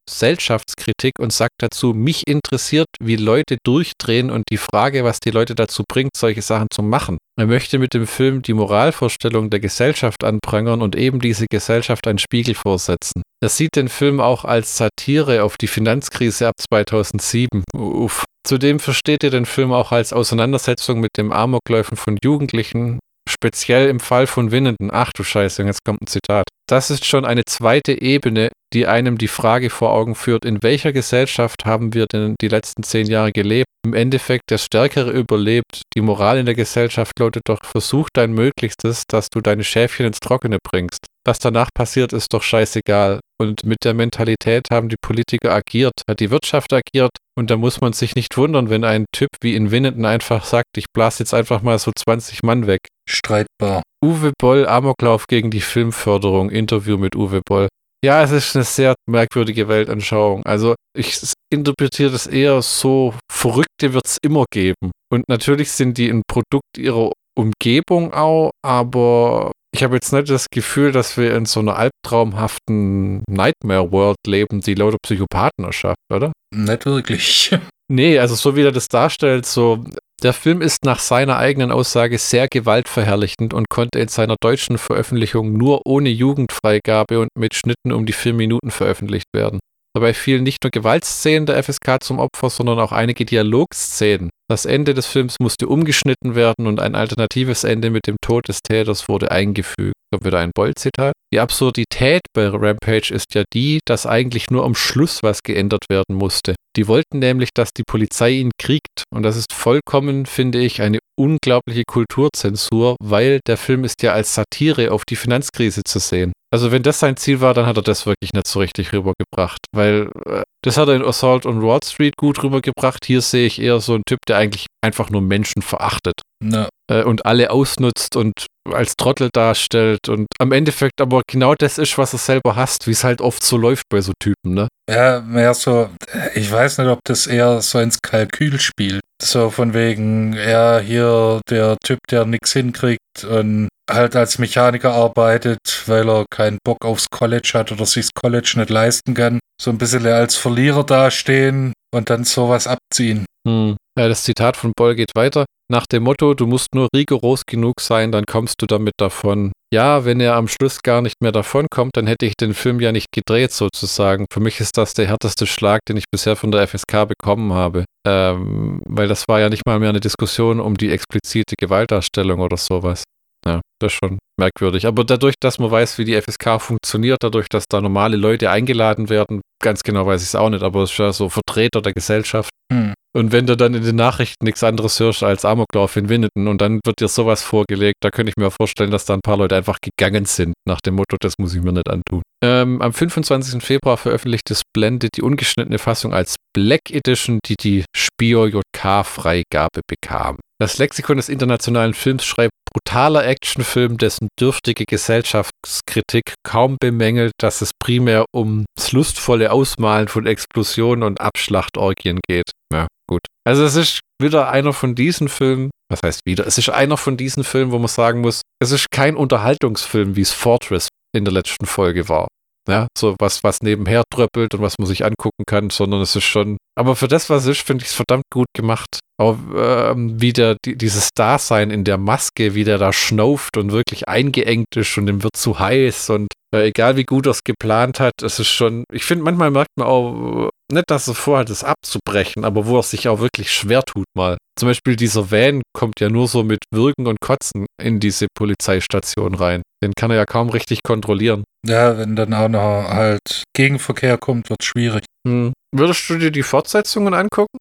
[0.09, 5.55] Gesellschaftskritik und sagt dazu, mich interessiert, wie Leute durchdrehen und die Frage, was die Leute
[5.55, 7.19] dazu bringt, solche Sachen zu machen.
[7.39, 12.19] Er möchte mit dem Film die Moralvorstellung der Gesellschaft anprangern und eben diese Gesellschaft einen
[12.19, 13.23] Spiegel vorsetzen.
[13.43, 17.65] Er sieht den Film auch als Satire auf die Finanzkrise ab 2007.
[17.75, 18.25] Uff.
[18.47, 24.01] Zudem versteht er den Film auch als Auseinandersetzung mit dem Amokläufen von Jugendlichen speziell im
[24.01, 26.45] Fall von Winnenden, ach du Scheiße, jetzt kommt ein Zitat.
[26.69, 30.93] Das ist schon eine zweite Ebene, die einem die Frage vor Augen führt, in welcher
[30.93, 33.69] Gesellschaft haben wir denn die letzten zehn Jahre gelebt?
[33.87, 35.83] Im Endeffekt, der Stärkere überlebt.
[35.95, 40.21] Die Moral in der Gesellschaft lautet doch, versuch dein Möglichstes, dass du deine Schäfchen ins
[40.21, 41.07] Trockene bringst.
[41.27, 43.21] Was danach passiert, ist doch scheißegal.
[43.41, 47.13] Und mit der Mentalität haben die Politiker agiert, hat die Wirtschaft agiert.
[47.37, 50.77] Und da muss man sich nicht wundern, wenn ein Typ wie in Winnenden einfach sagt,
[50.77, 52.81] ich blase jetzt einfach mal so 20 Mann weg.
[53.09, 53.83] Streitbar.
[54.05, 57.69] Uwe Boll, Amoklauf gegen die Filmförderung, Interview mit Uwe Boll.
[58.05, 60.45] Ja, es ist eine sehr merkwürdige Weltanschauung.
[60.45, 61.19] Also ich
[61.51, 64.91] interpretiere das eher so, Verrückte wird es immer geben.
[65.11, 70.49] Und natürlich sind die ein Produkt ihrer Umgebung auch, aber ich habe jetzt nicht das
[70.53, 76.31] Gefühl, dass wir in so einer albtraumhaften Nightmare World leben, die lauter Psychopathen erschafft, oder?
[76.55, 77.57] Nicht wirklich.
[77.93, 79.85] Nee, also so wie er das darstellt, so
[80.25, 85.53] der Film ist nach seiner eigenen Aussage sehr gewaltverherrlichend und konnte in seiner deutschen Veröffentlichung
[85.53, 89.61] nur ohne Jugendfreigabe und mit Schnitten um die vier Minuten veröffentlicht werden.
[89.95, 94.31] Dabei fielen nicht nur Gewaltszenen der FSK zum Opfer, sondern auch einige Dialogszenen.
[94.51, 98.61] Das Ende des Films musste umgeschnitten werden und ein alternatives Ende mit dem Tod des
[98.61, 99.95] Täters wurde eingefügt.
[100.11, 101.13] Kommt wieder ein Boll-Zitat.
[101.33, 106.17] Die Absurdität bei Rampage ist ja die, dass eigentlich nur am Schluss was geändert werden
[106.17, 106.55] musste.
[106.77, 109.05] Die wollten nämlich, dass die Polizei ihn kriegt.
[109.13, 114.35] Und das ist vollkommen, finde ich, eine unglaubliche Kulturzensur, weil der Film ist ja als
[114.35, 116.33] Satire auf die Finanzkrise zu sehen.
[116.53, 119.59] Also wenn das sein Ziel war, dann hat er das wirklich nicht so richtig rübergebracht,
[119.73, 123.05] weil äh, das hat er in Assault on Wall Street gut rübergebracht.
[123.05, 127.03] Hier sehe ich eher so einen Typ, der eigentlich einfach nur Menschen verachtet Na, äh,
[127.03, 132.13] und alle ausnutzt und als Trottel darstellt und am Endeffekt aber genau das ist, was
[132.15, 134.69] er selber hasst, wie es halt oft so läuft bei so Typen, ne?
[134.91, 135.89] ja, mehr so,
[136.35, 139.01] ich weiß nicht, ob das eher so ins Kalkül spielt.
[139.23, 145.61] So von wegen, ja, hier der Typ, der nichts hinkriegt und halt als Mechaniker arbeitet,
[145.87, 149.41] weil er keinen Bock aufs College hat oder sich das College nicht leisten kann.
[149.61, 153.25] So ein bisschen als Verlierer dastehen und dann sowas abziehen.
[153.47, 153.77] Hm.
[153.99, 155.45] Ja, das Zitat von Boll geht weiter.
[155.71, 159.53] Nach dem Motto, du musst nur rigoros genug sein, dann kommst du damit davon.
[159.73, 162.81] Ja, wenn er am Schluss gar nicht mehr davon kommt, dann hätte ich den Film
[162.81, 164.27] ja nicht gedreht sozusagen.
[164.31, 167.85] Für mich ist das der härteste Schlag, den ich bisher von der FSK bekommen habe.
[168.07, 172.59] Ähm, weil das war ja nicht mal mehr eine Diskussion um die explizite Gewaltdarstellung oder
[172.59, 173.03] sowas.
[173.47, 174.87] Ja, das ist schon merkwürdig.
[174.87, 179.09] Aber dadurch, dass man weiß, wie die FSK funktioniert, dadurch, dass da normale Leute eingeladen
[179.09, 181.95] werden, ganz genau weiß ich es auch nicht, aber es ist ja so Vertreter der
[181.95, 182.51] Gesellschaft.
[182.73, 182.95] Hm.
[183.17, 186.61] Und wenn du dann in den Nachrichten nichts anderes hörst als Amoklauf in Winnenden und
[186.61, 189.55] dann wird dir sowas vorgelegt, da könnte ich mir vorstellen, dass da ein paar Leute
[189.55, 192.23] einfach gegangen sind, nach dem Motto, das muss ich mir nicht antun.
[192.43, 193.63] Ähm, am 25.
[193.63, 200.39] Februar veröffentlichte Splendid die ungeschnittene Fassung als Black Edition, die die Spior JK-Freigabe bekam.
[200.61, 207.71] Das Lexikon des internationalen Films schreibt brutaler Actionfilm, dessen dürftige Gesellschaftskritik kaum bemängelt, dass es
[207.79, 212.51] primär um das lustvolle Ausmalen von Explosionen und Abschlachtorgien geht.
[212.75, 213.23] Ja, gut.
[213.47, 216.47] Also es ist wieder einer von diesen Filmen, was heißt wieder?
[216.47, 220.23] Es ist einer von diesen Filmen, wo man sagen muss, es ist kein Unterhaltungsfilm, wie
[220.23, 222.27] es Fortress in der letzten Folge war.
[222.69, 226.25] Ja, so was, was nebenher tröppelt und was man sich angucken kann, sondern es ist
[226.25, 226.57] schon.
[226.77, 229.01] Aber für das, was es ist, finde ich es verdammt gut gemacht.
[229.21, 233.71] Auch ähm, wie der, die, dieses Dasein in der Maske, wie der da schnauft und
[233.71, 237.43] wirklich eingeengt ist und dem wird zu heiß und äh, egal wie gut er es
[237.43, 238.85] geplant hat, es ist schon.
[238.93, 242.79] Ich finde, manchmal merkt man auch, äh, nicht, dass er vorhat, es abzubrechen, aber wo
[242.79, 244.39] er sich auch wirklich schwer tut mal.
[244.59, 249.35] Zum Beispiel dieser Van kommt ja nur so mit Würgen und Kotzen in diese Polizeistation
[249.35, 249.63] rein.
[249.83, 251.45] Den kann er ja kaum richtig kontrollieren.
[251.67, 255.05] Ja, wenn dann auch noch halt Gegenverkehr kommt, wird schwierig.
[255.27, 255.53] Hm.
[255.75, 257.59] Würdest du dir die Fortsetzungen angucken?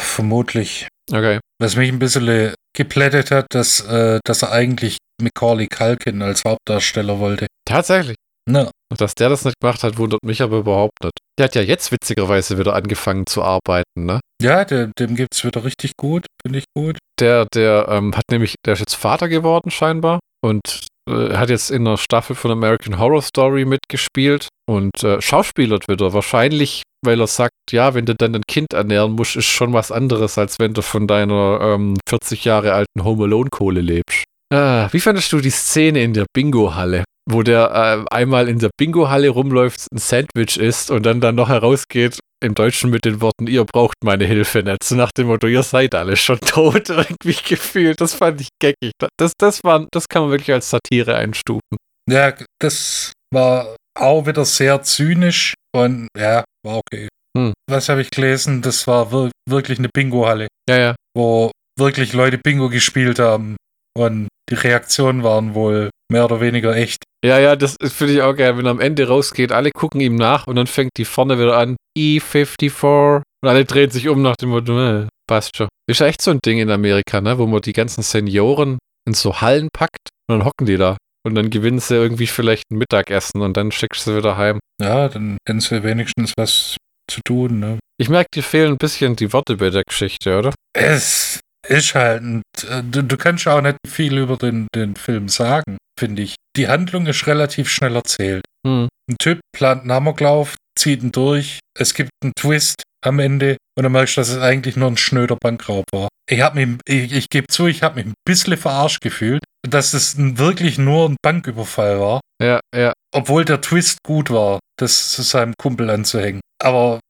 [0.00, 0.88] Vermutlich.
[1.12, 1.40] Okay.
[1.60, 7.18] Was mich ein bisschen geplättet hat, dass, äh, dass er eigentlich Macaulay Culkin als Hauptdarsteller
[7.18, 7.46] wollte.
[7.66, 8.16] Tatsächlich.
[8.50, 11.12] Na, Und dass der das nicht gemacht hat, wundert mich aber überhaupt nicht.
[11.38, 14.20] Der hat ja jetzt witzigerweise wieder angefangen zu arbeiten, ne?
[14.42, 16.98] ja, dem, dem gibt's wieder richtig gut, finde ich gut.
[17.20, 21.70] Der, der ähm, hat nämlich, der ist jetzt Vater geworden scheinbar und äh, hat jetzt
[21.70, 26.12] in einer Staffel von American Horror Story mitgespielt und äh, schauspielert wieder.
[26.12, 29.92] Wahrscheinlich, weil er sagt, ja, wenn du dann ein Kind ernähren musst, ist schon was
[29.92, 34.24] anderes, als wenn du von deiner ähm, 40 Jahre alten Home Alone Kohle lebst.
[34.52, 37.04] Ah, wie fandest du die Szene in der Bingo-Halle?
[37.30, 41.48] Wo der äh, einmal in der Bingo-Halle rumläuft, ein Sandwich isst und dann dann noch
[41.48, 44.82] herausgeht, im Deutschen mit den Worten, ihr braucht meine Hilfe nicht.
[44.82, 48.00] So nach dem Motto, ihr seid alle schon tot, irgendwie gefühlt.
[48.00, 48.92] Das fand ich geckig.
[49.18, 51.76] Das, das, war, das kann man wirklich als Satire einstufen.
[52.08, 57.08] Ja, das war auch wieder sehr zynisch und ja, war okay.
[57.36, 57.52] Hm.
[57.68, 58.62] Was habe ich gelesen?
[58.62, 60.94] Das war wir wirklich eine Bingo-Halle, Ja, ja.
[61.14, 63.56] wo wirklich Leute Bingo gespielt haben.
[63.96, 67.04] Und die Reaktionen waren wohl mehr oder weniger echt.
[67.24, 70.16] Ja, ja, das finde ich auch geil, wenn er am Ende rausgeht, alle gucken ihm
[70.16, 74.36] nach und dann fängt die vorne wieder an, E54 und alle drehen sich um nach
[74.36, 75.68] dem Motto, äh, passt schon.
[75.88, 79.14] Ist ja echt so ein Ding in Amerika, ne, wo man die ganzen Senioren in
[79.14, 80.96] so Hallen packt und dann hocken die da.
[81.26, 84.58] Und dann gewinnen sie irgendwie vielleicht ein Mittagessen und dann schickst du sie wieder heim.
[84.80, 86.76] Ja, dann hätten sie wenigstens was
[87.10, 87.78] zu tun, ne?
[88.00, 90.54] Ich merke, dir fehlen ein bisschen die Worte bei der Geschichte, oder?
[90.72, 92.42] Es ist halt, ein,
[92.90, 96.34] du, du kannst auch nicht viel über den, den Film sagen, finde ich.
[96.56, 98.42] Die Handlung ist relativ schnell erzählt.
[98.66, 98.88] Hm.
[99.08, 103.84] Ein Typ plant einen Amoklauf, zieht ihn durch, es gibt einen Twist am Ende und
[103.84, 106.08] dann merkst du, dass es eigentlich nur ein schnöder Bankraub war.
[106.28, 109.94] Ich habe mich, ich, ich gebe zu, ich habe mich ein bisschen verarscht gefühlt, dass
[109.94, 112.20] es wirklich nur ein Banküberfall war.
[112.42, 112.92] Ja, ja.
[113.14, 116.40] Obwohl der Twist gut war, das zu seinem Kumpel anzuhängen.
[116.62, 117.00] Aber,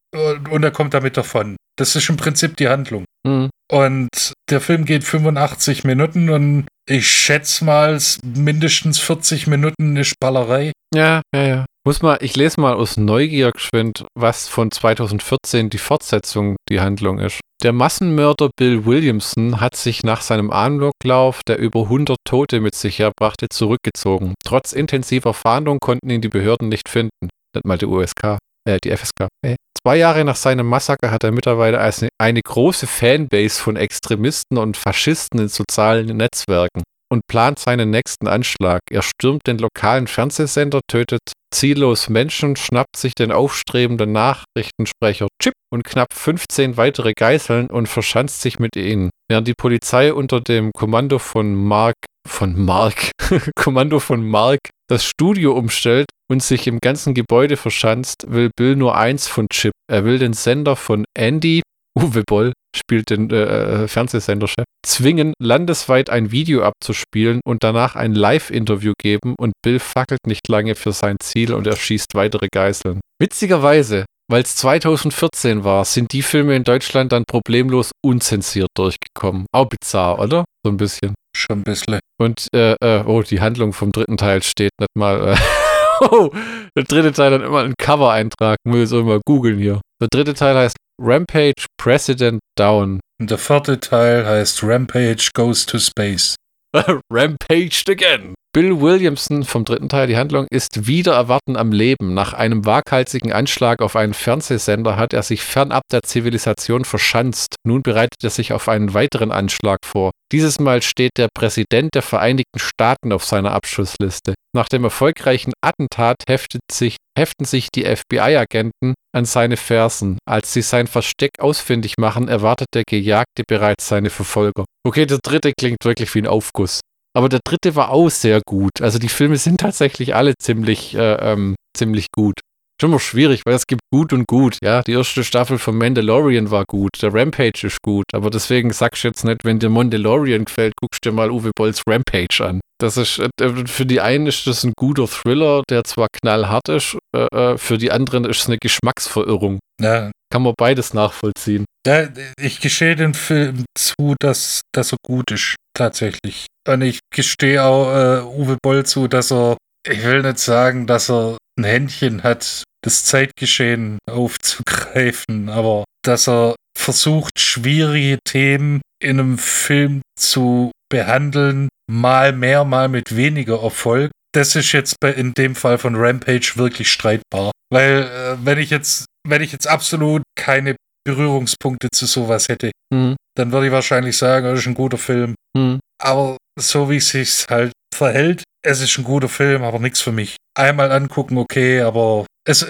[0.50, 1.57] und er kommt damit davon.
[1.76, 3.05] Das ist im Prinzip die Handlung.
[3.26, 3.50] Hm.
[3.70, 10.72] Und der Film geht 85 Minuten und ich schätze mal, mindestens 40 Minuten ist Ballerei.
[10.94, 11.64] Ja, ja, ja.
[11.86, 17.18] Muss mal, ich lese mal aus Neugier geschwind, was von 2014 die Fortsetzung die Handlung
[17.18, 17.40] ist.
[17.62, 22.98] Der Massenmörder Bill Williamson hat sich nach seinem Amoklauf, der über 100 Tote mit sich
[22.98, 24.34] herbrachte, zurückgezogen.
[24.44, 27.28] Trotz intensiver Fahndung konnten ihn die Behörden nicht finden.
[27.54, 29.28] Nicht mal die USK, äh, die FSK.
[29.44, 29.56] Äh.
[29.86, 34.76] Zwei Jahre nach seinem Massaker hat er mittlerweile eine, eine große Fanbase von Extremisten und
[34.76, 38.80] Faschisten in sozialen Netzwerken und plant seinen nächsten Anschlag.
[38.90, 45.84] Er stürmt den lokalen Fernsehsender, tötet ziellos Menschen, schnappt sich den aufstrebenden Nachrichtensprecher Chip und
[45.84, 49.08] knapp 15 weitere Geiseln und verschanzt sich mit ihnen.
[49.30, 51.96] Während die Polizei unter dem Kommando von Mark
[52.28, 53.12] von Mark
[53.56, 58.96] Kommando von Mark das Studio umstellt und sich im ganzen Gebäude verschanzt, will Bill nur
[58.96, 59.72] eins von Chip.
[59.90, 61.62] Er will den Sender von Andy
[61.98, 68.92] Uwe Boll spielt den äh, Fernsehsenderchef, zwingen, landesweit ein Video abzuspielen und danach ein Live-Interview
[69.00, 73.00] geben und Bill fackelt nicht lange für sein Ziel und erschießt weitere Geiseln.
[73.20, 79.46] Witzigerweise, weil es 2014 war, sind die Filme in Deutschland dann problemlos unzensiert durchgekommen.
[79.52, 80.44] Auch bizarr, oder?
[80.64, 81.14] So ein bisschen.
[81.36, 81.98] Schon ein bisschen.
[82.20, 85.34] Und, äh, äh, oh, die Handlung vom dritten Teil steht nicht mal.
[85.34, 85.36] Äh,
[86.00, 86.30] oh,
[86.76, 88.58] der dritte Teil hat immer einen Cover-Eintrag.
[88.64, 89.80] Muss mal googeln hier.
[90.00, 93.00] Der dritte Teil heißt Rampage President Down.
[93.20, 96.36] Und der vierte Teil heißt Rampage Goes to Space.
[97.12, 98.34] Rampaged again.
[98.52, 102.14] Bill Williamson vom dritten Teil, die Handlung, ist wieder erwarten am Leben.
[102.14, 107.54] Nach einem waghalsigen Anschlag auf einen Fernsehsender hat er sich fernab der Zivilisation verschanzt.
[107.64, 110.10] Nun bereitet er sich auf einen weiteren Anschlag vor.
[110.32, 114.34] Dieses Mal steht der Präsident der Vereinigten Staaten auf seiner Abschussliste.
[114.52, 120.18] Nach dem erfolgreichen Attentat heftet sich, heften sich die FBI-Agenten an seine Fersen.
[120.28, 124.64] Als sie sein Versteck ausfindig machen, erwartet der Gejagte bereits seine Verfolger.
[124.84, 126.80] Okay, der dritte klingt wirklich wie ein Aufguss.
[127.16, 128.80] Aber der dritte war auch sehr gut.
[128.80, 132.40] Also die Filme sind tatsächlich alle ziemlich, äh, ähm, ziemlich gut.
[132.80, 134.56] Schon mal schwierig, weil es gibt gut und gut.
[134.62, 138.06] Ja, die erste Staffel von Mandalorian war gut, der Rampage ist gut.
[138.14, 141.82] Aber deswegen sagst du jetzt nicht, wenn dir Mandalorian gefällt, guckst dir mal Uwe Bolls
[141.86, 142.60] Rampage an.
[142.80, 146.96] Das ist, äh, für die einen ist das ein guter Thriller, der zwar knallhart ist,
[147.14, 149.58] äh, äh für die anderen ist es eine Geschmacksverirrung.
[149.80, 150.10] Ja.
[150.32, 151.64] Kann man beides nachvollziehen.
[151.86, 152.08] Ja,
[152.40, 156.46] ich gestehe den Film zu, dass, dass er gut ist, tatsächlich.
[156.68, 159.56] Und ich gestehe auch äh, Uwe Boll zu, dass er,
[159.88, 166.54] ich will nicht sagen, dass er ein Händchen hat, das Zeitgeschehen aufzugreifen, aber dass er
[166.78, 174.10] versucht, schwierige Themen in einem Film zu behandeln, mal mehr, mal mit weniger Erfolg.
[174.32, 177.50] Das ist jetzt bei, in dem Fall von Rampage wirklich streitbar.
[177.72, 183.16] Weil, äh, wenn ich jetzt, wenn ich jetzt absolut keine Berührungspunkte zu sowas hätte, mhm.
[183.37, 185.35] dann würde ich wahrscheinlich sagen, das ist ein guter Film.
[185.56, 185.80] Mhm.
[186.00, 190.12] Aber so wie es sich halt verhält, es ist ein guter Film, aber nichts für
[190.12, 190.37] mich.
[190.56, 192.66] Einmal angucken, okay, aber es,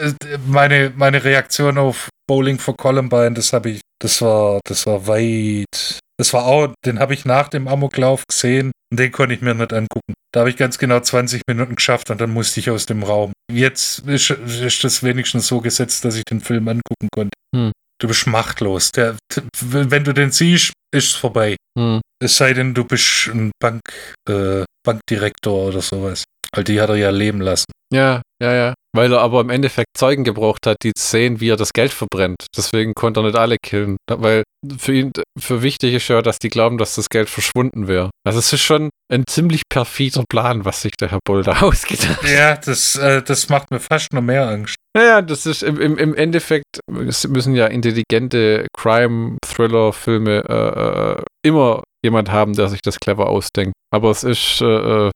[0.47, 5.99] meine, meine Reaktion auf Bowling for Columbine, das habe ich, das war, das war weit.
[6.19, 9.55] Das war auch, den habe ich nach dem Amoklauf gesehen und den konnte ich mir
[9.55, 10.13] nicht angucken.
[10.33, 13.33] Da habe ich ganz genau 20 Minuten geschafft und dann musste ich aus dem Raum.
[13.53, 17.37] Jetzt ist, ist das wenigstens so gesetzt, dass ich den Film angucken konnte.
[17.55, 17.73] Hm.
[18.01, 18.91] Du bist machtlos.
[18.93, 19.17] Der,
[19.61, 21.57] wenn du den siehst, ist es vorbei.
[21.79, 22.01] Hm.
[22.23, 23.83] Es sei denn, du bist ein Bank,
[24.29, 26.25] äh, Bankdirektor oder sowas.
[26.53, 27.67] Weil die hat er ja leben lassen.
[27.93, 28.75] Ja, ja, ja.
[28.95, 32.47] Weil er aber im Endeffekt Zeugen gebraucht hat, die sehen, wie er das Geld verbrennt.
[32.57, 33.97] Deswegen konnte er nicht alle killen.
[34.11, 34.43] Weil
[34.79, 38.11] für ihn, für wichtig ist ja, dass die glauben, dass das Geld verschwunden wäre.
[38.27, 42.23] Also es ist schon ein ziemlich perfider Plan, was sich der Herr Bull da ausgedacht
[42.23, 42.31] hat.
[42.31, 44.77] Ja, das, äh, das macht mir fast noch mehr Angst.
[44.97, 51.83] Naja, das ist im, im, im Endeffekt, es müssen ja intelligente Crime-Thriller-Filme äh, äh, immer
[52.05, 53.75] jemand haben, der sich das clever ausdenkt.
[53.93, 54.67] Aber es ist, äh,
[55.07, 55.11] äh,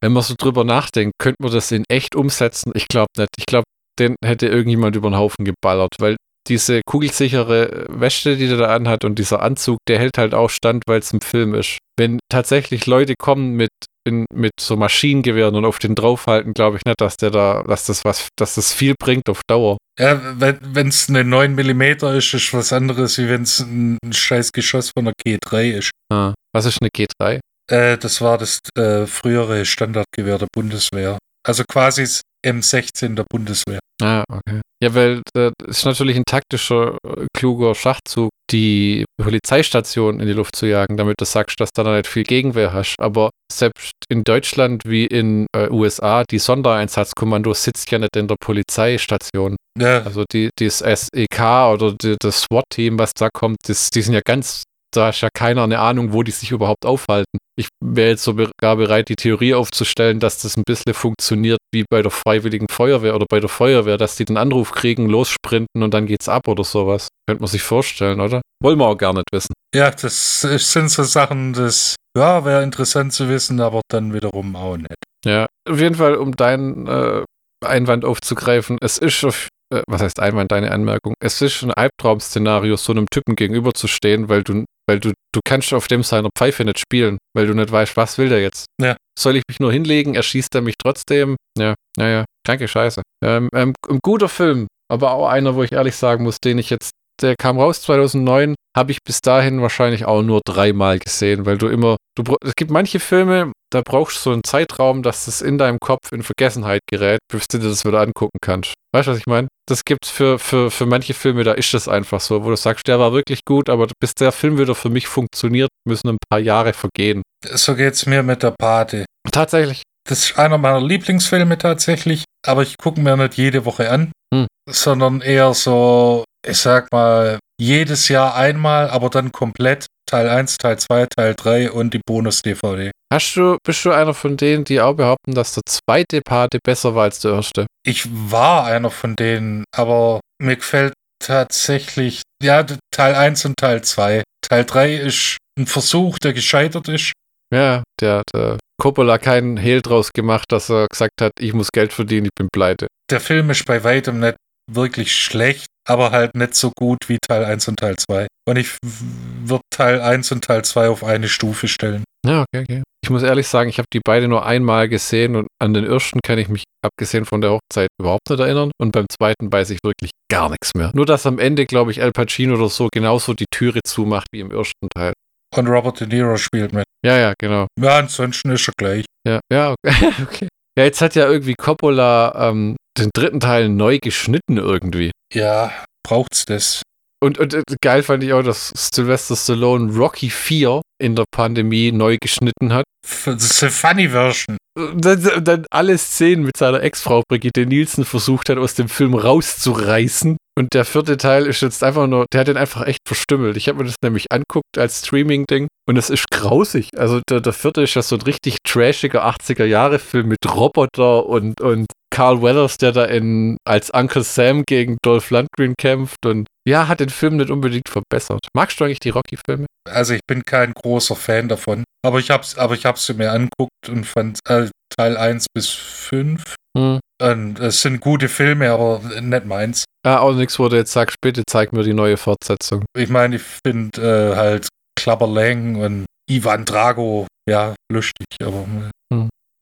[0.00, 2.72] wenn man so drüber nachdenkt, könnte man das in echt umsetzen?
[2.74, 3.30] Ich glaube nicht.
[3.38, 3.64] Ich glaube,
[3.98, 6.16] den hätte irgendjemand über den Haufen geballert, weil
[6.48, 10.84] diese kugelsichere Wäsche, die der da anhat und dieser Anzug, der hält halt auch stand,
[10.86, 11.78] weil es ein Film ist.
[11.98, 13.70] Wenn tatsächlich Leute kommen mit
[14.06, 17.86] in, mit so Maschinengewehren und auf den draufhalten, glaube ich nicht, dass der da, dass
[17.86, 19.78] das was, dass das viel bringt auf Dauer.
[19.98, 21.82] Ja, wenn es eine 9 mm
[22.16, 25.90] ist, ist was anderes, wie wenn es ein scheiß Geschoss von einer G3 ist.
[26.12, 27.40] Ah, was ist eine G3?
[27.70, 31.18] Äh, das war das äh, frühere Standardgewehr der Bundeswehr.
[31.46, 33.80] Also quasi das M16 der Bundeswehr.
[34.02, 34.60] Ah, okay.
[34.82, 40.54] Ja, weil das ist natürlich ein taktischer, äh, kluger Schachzug, die Polizeistation in die Luft
[40.54, 42.96] zu jagen, damit du sagst, dass du da nicht viel Gegenwehr hast.
[42.98, 48.36] Aber selbst in Deutschland wie in äh, USA, die Sondereinsatzkommando sitzt ja nicht in der
[48.38, 49.56] Polizeistation.
[49.78, 50.02] Ja.
[50.02, 54.20] Also die, das SEK oder die, das SWAT-Team, was da kommt, das, die sind ja
[54.24, 54.62] ganz
[54.96, 57.38] da ist ja keiner eine Ahnung, wo die sich überhaupt aufhalten.
[57.58, 62.02] Ich wäre jetzt sogar bereit, die Theorie aufzustellen, dass das ein bisschen funktioniert wie bei
[62.02, 66.06] der Freiwilligen Feuerwehr oder bei der Feuerwehr, dass die den Anruf kriegen, lossprinten und dann
[66.06, 67.08] geht's ab oder sowas.
[67.26, 68.42] Könnte man sich vorstellen, oder?
[68.62, 69.52] Wollen wir auch gar nicht wissen.
[69.74, 74.76] Ja, das sind so Sachen, das ja, wäre interessant zu wissen, aber dann wiederum auch
[74.76, 74.94] nicht.
[75.24, 77.22] Ja, auf jeden Fall, um deinen äh,
[77.64, 81.14] Einwand aufzugreifen, es ist auf äh, was heißt Einwand, deine Anmerkung?
[81.20, 85.88] Es ist ein Albtraum-Szenario, so einem Typen gegenüberzustehen, weil du, weil du, du kannst auf
[85.88, 88.66] dem seiner Pfeife nicht spielen, weil du nicht weißt, was will der jetzt.
[88.80, 88.96] Ja.
[89.18, 91.36] Soll ich mich nur hinlegen, erschießt er mich trotzdem?
[91.58, 93.02] Ja, naja, kranke Scheiße.
[93.24, 96.70] Ähm, ähm, ein guter Film, aber auch einer, wo ich ehrlich sagen muss, den ich
[96.70, 96.90] jetzt
[97.22, 101.68] der kam raus 2009, habe ich bis dahin wahrscheinlich auch nur dreimal gesehen, weil du
[101.68, 105.58] immer, du, es gibt manche Filme, da brauchst du so einen Zeitraum, dass das in
[105.58, 108.74] deinem Kopf in Vergessenheit gerät, bis du dir das wieder angucken kannst.
[108.92, 109.48] Weißt du, was ich meine?
[109.68, 112.86] Das gibt's für, für, für manche Filme, da ist das einfach so, wo du sagst,
[112.88, 116.38] der war wirklich gut, aber bis der Film wieder für mich funktioniert, müssen ein paar
[116.38, 117.22] Jahre vergehen.
[117.44, 119.04] So geht's mir mit der Pate.
[119.30, 119.82] Tatsächlich.
[120.08, 124.46] Das ist einer meiner Lieblingsfilme tatsächlich, aber ich gucke mir nicht jede Woche an, hm.
[124.70, 130.78] sondern eher so ich sag mal, jedes Jahr einmal, aber dann komplett Teil 1, Teil
[130.78, 132.90] 2, Teil 3 und die Bonus-DVD.
[133.12, 136.94] Hast du, bist du einer von denen, die auch behaupten, dass der zweite Pate besser
[136.94, 137.66] war als der erste?
[137.84, 144.22] Ich war einer von denen, aber mir gefällt tatsächlich, ja, Teil 1 und Teil 2.
[144.42, 147.12] Teil 3 ist ein Versuch, der gescheitert ist.
[147.52, 151.68] Ja, der hat äh, Coppola keinen Hehl draus gemacht, dass er gesagt hat, ich muss
[151.72, 152.88] Geld verdienen, ich bin pleite.
[153.10, 154.36] Der Film ist bei weitem nicht
[154.70, 158.26] wirklich schlecht, aber halt nicht so gut wie Teil 1 und Teil 2.
[158.48, 162.04] Und ich würde Teil 1 und Teil 2 auf eine Stufe stellen.
[162.26, 162.82] Ja, okay, okay.
[163.02, 166.18] Ich muss ehrlich sagen, ich habe die beide nur einmal gesehen und an den ersten
[166.24, 168.72] kann ich mich, abgesehen von der Hochzeit, überhaupt nicht erinnern.
[168.80, 170.90] Und beim zweiten weiß ich wirklich gar nichts mehr.
[170.92, 174.40] Nur, dass am Ende, glaube ich, Al Pacino oder so genauso die Türe zumacht wie
[174.40, 175.12] im ersten Teil.
[175.54, 176.84] Und Robert De Niro spielt mit.
[177.04, 177.66] Ja, ja, genau.
[177.80, 179.04] Ja, ansonsten ist er gleich.
[179.26, 180.12] Ja, ja, okay.
[180.22, 180.48] okay.
[180.76, 185.10] Ja, jetzt hat ja irgendwie Coppola ähm, den dritten Teil neu geschnitten irgendwie.
[185.32, 185.72] Ja,
[186.06, 186.82] braucht's das.
[187.22, 191.90] Und, und, und geil fand ich auch, dass Sylvester Stallone Rocky 4 in der Pandemie
[191.90, 192.84] neu geschnitten hat.
[193.24, 194.58] Das ist eine funny Version.
[194.76, 200.36] Dann, dann alle Szenen mit seiner Ex-Frau Brigitte Nielsen versucht hat, aus dem Film rauszureißen.
[200.58, 203.56] Und der vierte Teil ist jetzt einfach nur, der hat den einfach echt verstümmelt.
[203.56, 206.90] Ich habe mir das nämlich anguckt als Streaming-Ding und es ist grausig.
[206.96, 211.86] Also der, der vierte ist ja so ein richtig trashiger 80er-Jahre-Film mit Roboter und, und
[212.16, 217.00] Carl Weathers, der da in, als Uncle Sam gegen Dolph Lundgren kämpft und ja, hat
[217.00, 218.40] den Film nicht unbedingt verbessert.
[218.54, 219.66] Magst du eigentlich die Rocky-Filme?
[219.86, 223.90] Also ich bin kein großer Fan davon, aber ich hab's, aber ich hab's mir anguckt
[223.90, 226.54] und fand äh, Teil 1 bis 5.
[226.78, 227.00] Hm.
[227.22, 229.84] Und es sind gute Filme, aber nicht meins.
[230.06, 232.86] Ja, auch nichts, wo du jetzt sagst, bitte zeig mir die neue Fortsetzung.
[232.96, 238.64] Ich meine, ich finde äh, halt Clubber Lang und Ivan Drago, ja, lustig, aber.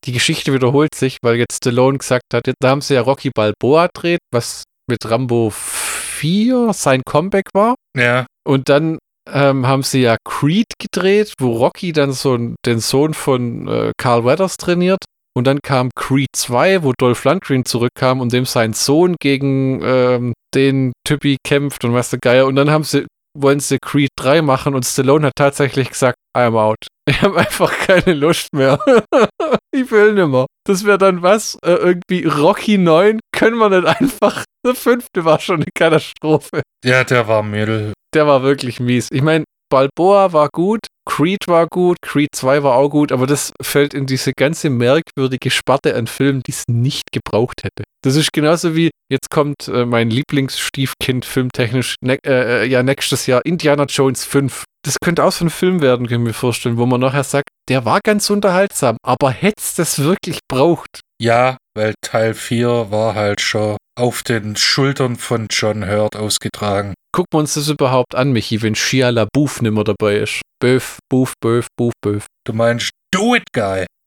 [0.05, 3.89] Die Geschichte wiederholt sich, weil jetzt Stallone gesagt hat, da haben sie ja Rocky Balboa
[3.95, 7.75] dreht, was mit Rambo 4 sein Comeback war.
[7.97, 8.27] Ja.
[8.47, 8.99] Und dann
[9.31, 14.25] ähm, haben sie ja Creed gedreht, wo Rocky dann so den Sohn von äh, Carl
[14.25, 15.05] Weathers trainiert.
[15.37, 20.33] Und dann kam Creed 2, wo Dolph Lundgren zurückkam und dem sein Sohn gegen ähm,
[20.55, 22.47] den Typi kämpft und was der Geier.
[22.47, 23.07] Und dann haben sie,
[23.37, 26.77] wollen sie Creed 3 machen und Stallone hat tatsächlich gesagt, I'm out.
[27.07, 28.79] Ich habe einfach keine Lust mehr.
[29.75, 30.47] ich will nimmer.
[30.67, 31.57] Das wäre dann was?
[31.65, 33.21] Äh, irgendwie Rocky 9?
[33.33, 34.45] Können wir nicht einfach.
[34.67, 36.63] Der fünfte war schon eine Katastrophe.
[36.83, 37.93] Ja, der war Mädel.
[38.15, 39.09] Der war wirklich mies.
[39.13, 43.53] Ich meine, Balboa war gut, Creed war gut, Creed 2 war auch gut, aber das
[43.61, 47.85] fällt in diese ganze merkwürdige Sparte an Filmen, die es nicht gebraucht hätte.
[48.03, 53.45] Das ist genauso wie, jetzt kommt äh, mein Lieblingsstiefkind filmtechnisch, ne, äh, ja, nächstes Jahr
[53.45, 54.65] Indiana Jones 5.
[54.85, 57.49] das könnte auch so ein Film werden, können wir mir vorstellen, wo man nachher sagt,
[57.69, 61.01] der war ganz unterhaltsam, aber hätt's das wirklich braucht?
[61.21, 66.95] Ja, weil Teil 4 war halt schon auf den Schultern von John Hurt ausgetragen.
[67.13, 70.43] Gucken wir uns das überhaupt an, Michi, wenn Shia LaBeouf nimmer dabei ist.
[70.61, 72.27] Böf, Boof, Böf, Boof, Böf.
[72.45, 73.87] Du meinst Do It Guy.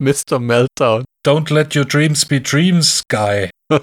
[0.00, 0.38] Mr.
[0.38, 1.04] Meltdown.
[1.26, 3.50] Don't let your dreams be dreams, Guy.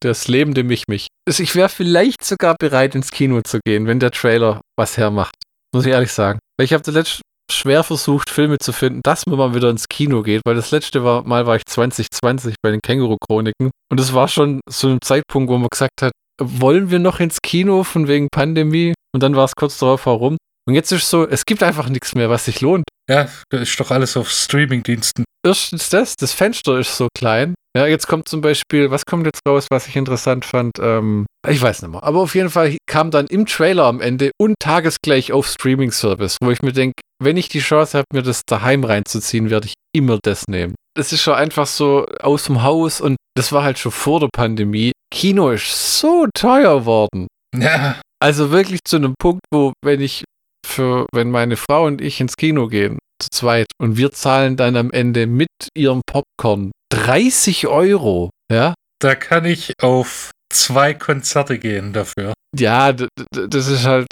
[0.00, 1.08] Das lebende mich mich.
[1.28, 5.34] Also ich wäre vielleicht sogar bereit, ins Kino zu gehen, wenn der Trailer was hermacht.
[5.74, 6.38] Muss ich ehrlich sagen.
[6.56, 10.22] Weil ich habe zuletzt schwer versucht, Filme zu finden, dass man mal wieder ins Kino
[10.22, 14.28] geht, weil das letzte war, Mal war ich 2020 bei den Känguru-Chroniken und es war
[14.28, 18.28] schon so ein Zeitpunkt, wo man gesagt hat, wollen wir noch ins Kino von wegen
[18.30, 18.94] Pandemie?
[19.12, 20.36] Und dann war es kurz darauf herum.
[20.66, 22.84] Und jetzt ist so, es gibt einfach nichts mehr, was sich lohnt.
[23.08, 25.24] Ja, ist doch alles auf Streamingdiensten.
[25.44, 27.54] Erstens das, das Fenster ist so klein.
[27.78, 30.72] Ja, jetzt kommt zum Beispiel, was kommt jetzt raus, was ich interessant fand?
[30.80, 32.02] Ähm, ich weiß nicht mehr.
[32.02, 36.50] Aber auf jeden Fall kam dann im Trailer am Ende und tagesgleich auf Streaming-Service, wo
[36.50, 40.18] ich mir denke, wenn ich die Chance habe, mir das daheim reinzuziehen, werde ich immer
[40.20, 40.74] das nehmen.
[40.98, 44.30] Es ist schon einfach so aus dem Haus und das war halt schon vor der
[44.32, 44.90] Pandemie.
[45.14, 47.28] Kino ist so teuer worden.
[47.56, 50.24] Ja, Also wirklich zu einem Punkt, wo, wenn ich
[50.66, 54.74] für, wenn meine Frau und ich ins Kino gehen, zu zweit, und wir zahlen dann
[54.74, 58.74] am Ende mit ihrem Popcorn 30 Euro, ja?
[59.00, 62.32] da kann ich auf zwei Konzerte gehen dafür.
[62.56, 64.06] Ja, das ist halt,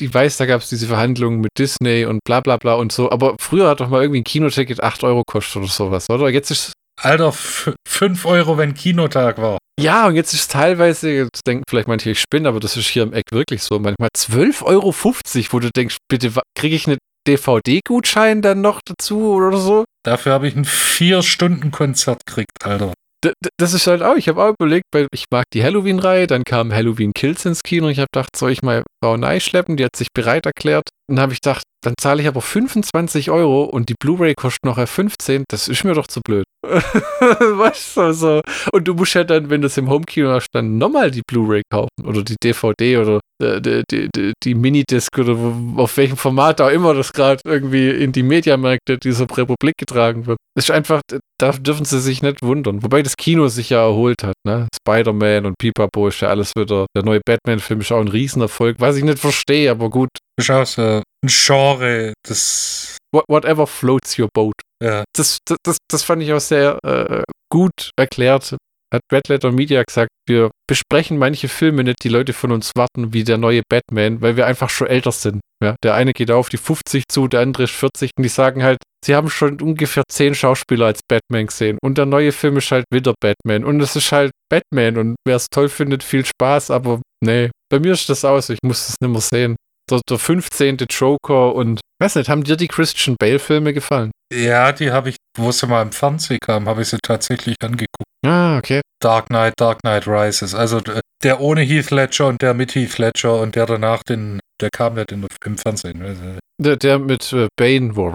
[0.00, 3.10] ich weiß, da gab es diese Verhandlungen mit Disney und bla bla bla und so,
[3.10, 6.28] aber früher hat doch mal irgendwie ein Kinoticket 8 Euro gekostet oder sowas, oder?
[6.28, 6.72] Jetzt ist
[7.02, 9.58] Alter, 5 Euro, wenn Kinotag war.
[9.80, 12.86] ja, und jetzt ist es teilweise, jetzt denken vielleicht manche, ich spinne, aber das ist
[12.86, 16.98] hier im Eck wirklich so, manchmal 12,50 Euro, wo du denkst, bitte, kriege ich eine
[17.26, 19.84] DVD-Gutschein dann noch dazu oder so?
[20.04, 22.94] Dafür habe ich ein 4-Stunden-Konzert gekriegt, Alter.
[23.22, 26.42] D das ist halt auch, ich habe auch überlegt, weil ich mag die Halloween-Reihe, dann
[26.44, 29.76] kam Halloween Kills ins Kino und ich habe gedacht, soll ich mal Frau Ney schleppen,
[29.76, 30.88] die hat sich bereit erklärt.
[31.06, 34.78] Dann habe ich gedacht, dann zahle ich aber 25 Euro und die Blu-ray kostet noch
[34.78, 36.44] 15, das ist mir doch zu blöd.
[36.62, 38.40] weißt du, so.
[38.72, 41.62] Und du musst ja dann, wenn du es im Homekino hast, dann nochmal die Blu-ray
[41.72, 45.36] kaufen oder die DVD oder äh, die, die, die, die Minidisc oder
[45.76, 50.38] auf welchem Format auch immer das gerade irgendwie in die Mediamärkte dieser Republik getragen wird.
[50.54, 51.00] Das ist einfach,
[51.38, 52.82] da dürfen sie sich nicht wundern.
[52.82, 54.68] Wobei das Kino sich ja erholt hat, ne?
[54.76, 56.86] Spider-Man und Pipapo ist ja alles wieder.
[56.94, 60.10] Der neue Batman-Film ist auch ein Riesenerfolg, was ich nicht verstehe, aber gut.
[60.38, 62.96] Ist auch so ein Genre, das.
[63.14, 64.54] Wha- Whatever floats your boat.
[64.82, 68.56] Ja, Das, das, das, das fand ich auch sehr äh, gut erklärt.
[68.92, 73.12] Hat Red Letter Media gesagt, wir besprechen manche Filme nicht, die Leute von uns warten,
[73.12, 75.40] wie der neue Batman, weil wir einfach schon älter sind.
[75.62, 78.62] Ja, der eine geht auf die 50 zu, der andere ist 40 und die sagen
[78.64, 82.70] halt, sie haben schon ungefähr 10 Schauspieler als Batman gesehen und der neue Film ist
[82.72, 86.70] halt wieder Batman und es ist halt Batman und wer es toll findet, viel Spaß,
[86.70, 89.56] aber nee, bei mir ist das aus, ich muss das nicht mehr sehen.
[89.90, 90.76] Der, der 15.
[90.88, 94.10] Joker und, weiß nicht, haben dir die Christian Bale-Filme gefallen?
[94.32, 98.04] ja die habe ich, wo sie mal im Fernsehen kam, habe ich sie tatsächlich angeguckt.
[98.24, 98.80] Ah, okay.
[99.02, 100.54] Dark Knight, Dark Knight Rises.
[100.54, 100.80] Also
[101.22, 104.94] der ohne Heath Ledger und der mit Heath Ledger und der danach den, der kam
[104.94, 106.38] nicht in, im Fernsehen.
[106.60, 108.10] Der, der mit äh, Bane, wo.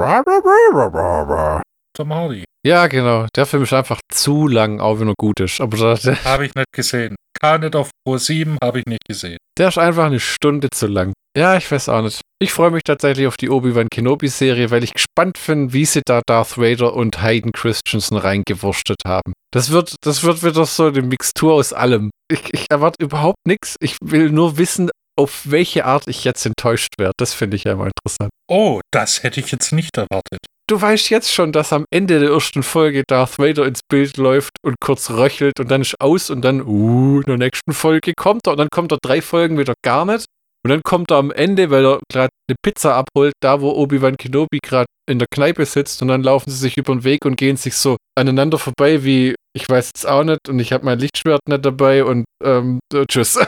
[1.96, 2.44] Tom Hardy.
[2.66, 3.26] Ja, genau.
[3.36, 5.62] Der Film ist einfach zu lang, auch wenn er gut ist.
[5.62, 7.16] Aber Habe ich nicht gesehen.
[7.44, 9.38] Nicht auf Pro 7, habe ich nicht gesehen.
[9.58, 11.14] der ist einfach eine Stunde zu lang.
[11.38, 12.22] Ja, ich weiß auch nicht.
[12.42, 16.22] Ich freue mich tatsächlich auf die Obi-Wan Kenobi-Serie, weil ich gespannt bin, wie sie da
[16.26, 19.34] Darth Vader und Hayden Christensen reingewurstet haben.
[19.52, 22.12] Das wird, das wird wieder so eine Mixtur aus allem.
[22.32, 23.76] Ich, ich erwarte überhaupt nichts.
[23.80, 27.14] Ich will nur wissen, auf welche Art ich jetzt enttäuscht werde.
[27.18, 28.32] Das finde ich ja immer interessant.
[28.50, 30.40] Oh, das hätte ich jetzt nicht erwartet.
[30.68, 34.54] Du weißt jetzt schon, dass am Ende der ersten Folge Darth Vader ins Bild läuft
[34.64, 38.48] und kurz röchelt und dann ist aus und dann, uh, in der nächsten Folge kommt
[38.48, 40.26] er und dann kommt er drei Folgen wieder gar nicht.
[40.64, 44.18] Und dann kommt er am Ende, weil er gerade eine Pizza abholt, da wo Obi-Wan
[44.18, 47.38] Kenobi gerade in der Kneipe sitzt und dann laufen sie sich über den Weg und
[47.38, 50.98] gehen sich so aneinander vorbei wie, ich weiß es auch nicht und ich habe mein
[50.98, 53.38] Lichtschwert nicht dabei und ähm, äh, tschüss.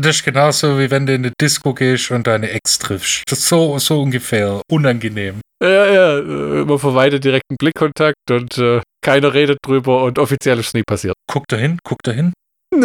[0.00, 3.24] Das ist genauso, wie wenn du in eine Disco gehst und deine Ex triffst.
[3.26, 4.62] Das ist so, so ungefähr.
[4.70, 5.40] Unangenehm.
[5.62, 10.74] Ja, ja, äh, man verweitet direkten Blickkontakt und äh, keiner redet drüber und offiziell ist
[10.74, 11.14] nie passiert.
[11.30, 12.32] Guck da hin, guck da hin.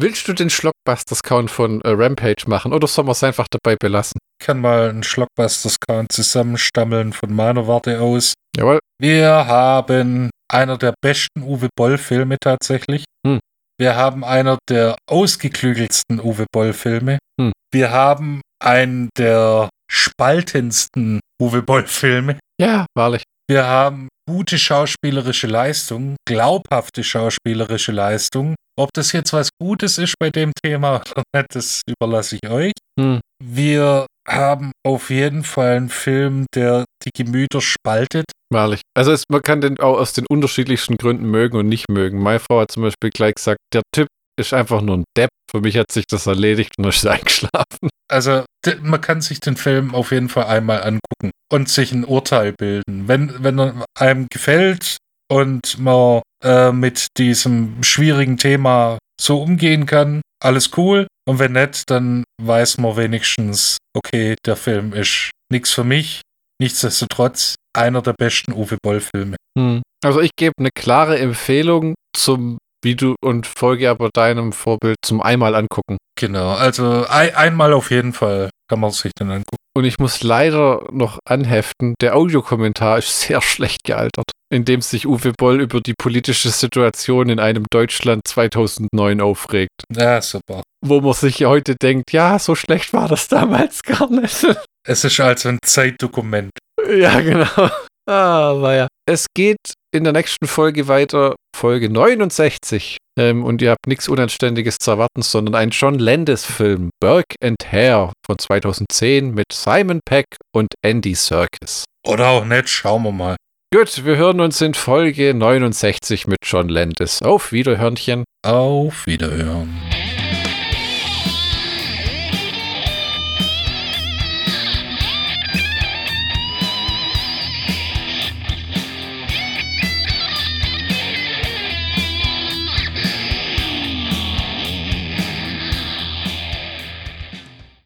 [0.00, 4.18] Willst du den Schlockbusters-Count von äh, Rampage machen oder sollen wir es einfach dabei belassen?
[4.40, 8.34] Ich kann mal einen Schlockbusters-Count zusammenstammeln von meiner Warte aus.
[8.56, 8.78] Jawohl.
[9.00, 13.04] Wir haben einer der besten Uwe Boll-Filme tatsächlich.
[13.26, 13.40] Hm.
[13.80, 17.18] Wir haben einer der ausgeklügelsten Uwe Boll-Filme.
[17.40, 17.52] Hm.
[17.72, 22.38] Wir haben einen der spaltendsten Uwe Boll-Filme.
[22.60, 23.22] Ja, wahrlich.
[23.50, 28.54] Wir haben gute schauspielerische Leistung, glaubhafte schauspielerische Leistung.
[28.78, 32.72] Ob das jetzt was Gutes ist bei dem Thema oder nicht, das überlasse ich euch.
[33.00, 33.20] Hm.
[33.42, 38.26] Wir haben auf jeden Fall einen Film, der die Gemüter spaltet.
[38.52, 38.82] Wahrlich.
[38.94, 42.22] Also es, man kann den auch aus den unterschiedlichsten Gründen mögen und nicht mögen.
[42.22, 44.08] Meine Frau hat zum Beispiel gleich gesagt, der Typ
[44.38, 45.30] ist einfach nur ein Depp.
[45.50, 47.88] Für mich hat sich das erledigt und ist eingeschlafen.
[48.10, 48.44] Also
[48.82, 53.08] man kann sich den Film auf jeden Fall einmal angucken und sich ein Urteil bilden.
[53.08, 54.96] Wenn, wenn er einem gefällt
[55.30, 61.06] und man äh, mit diesem schwierigen Thema so umgehen kann, alles cool.
[61.28, 66.22] Und wenn nicht, dann weiß man wenigstens, okay, der Film ist nichts für mich.
[66.60, 69.36] Nichtsdestotrotz einer der besten Uwe Boll-Filme.
[69.58, 69.82] Hm.
[70.04, 75.54] Also ich gebe eine klare Empfehlung zum Video und folge aber deinem Vorbild zum einmal
[75.54, 75.98] angucken.
[76.16, 79.56] Genau, also ein, einmal auf jeden Fall kann man sich den angucken.
[79.76, 85.06] Und ich muss leider noch anheften, der Audiokommentar ist sehr schlecht gealtert, in dem sich
[85.06, 89.84] Uwe Boll über die politische Situation in einem Deutschland 2009 aufregt.
[89.94, 90.62] Ja, super.
[90.84, 94.46] Wo man sich heute denkt, ja, so schlecht war das damals gar nicht.
[94.86, 96.50] Es ist also ein Zeitdokument.
[96.90, 97.70] ja, genau.
[98.06, 98.86] Aber ja.
[99.08, 102.98] Es geht in der nächsten Folge weiter, Folge 69.
[103.18, 108.12] Ähm, und ihr habt nichts Unanständiges zu erwarten, sondern einen John Landis-Film, Burke and Hare
[108.26, 111.84] von 2010 mit Simon Peck und Andy Serkis.
[112.06, 113.36] Oder auch nicht, schauen wir mal.
[113.74, 117.22] Gut, wir hören uns in Folge 69 mit John Landis.
[117.22, 118.24] Auf Wiederhörnchen.
[118.44, 119.74] Auf Wiederhören.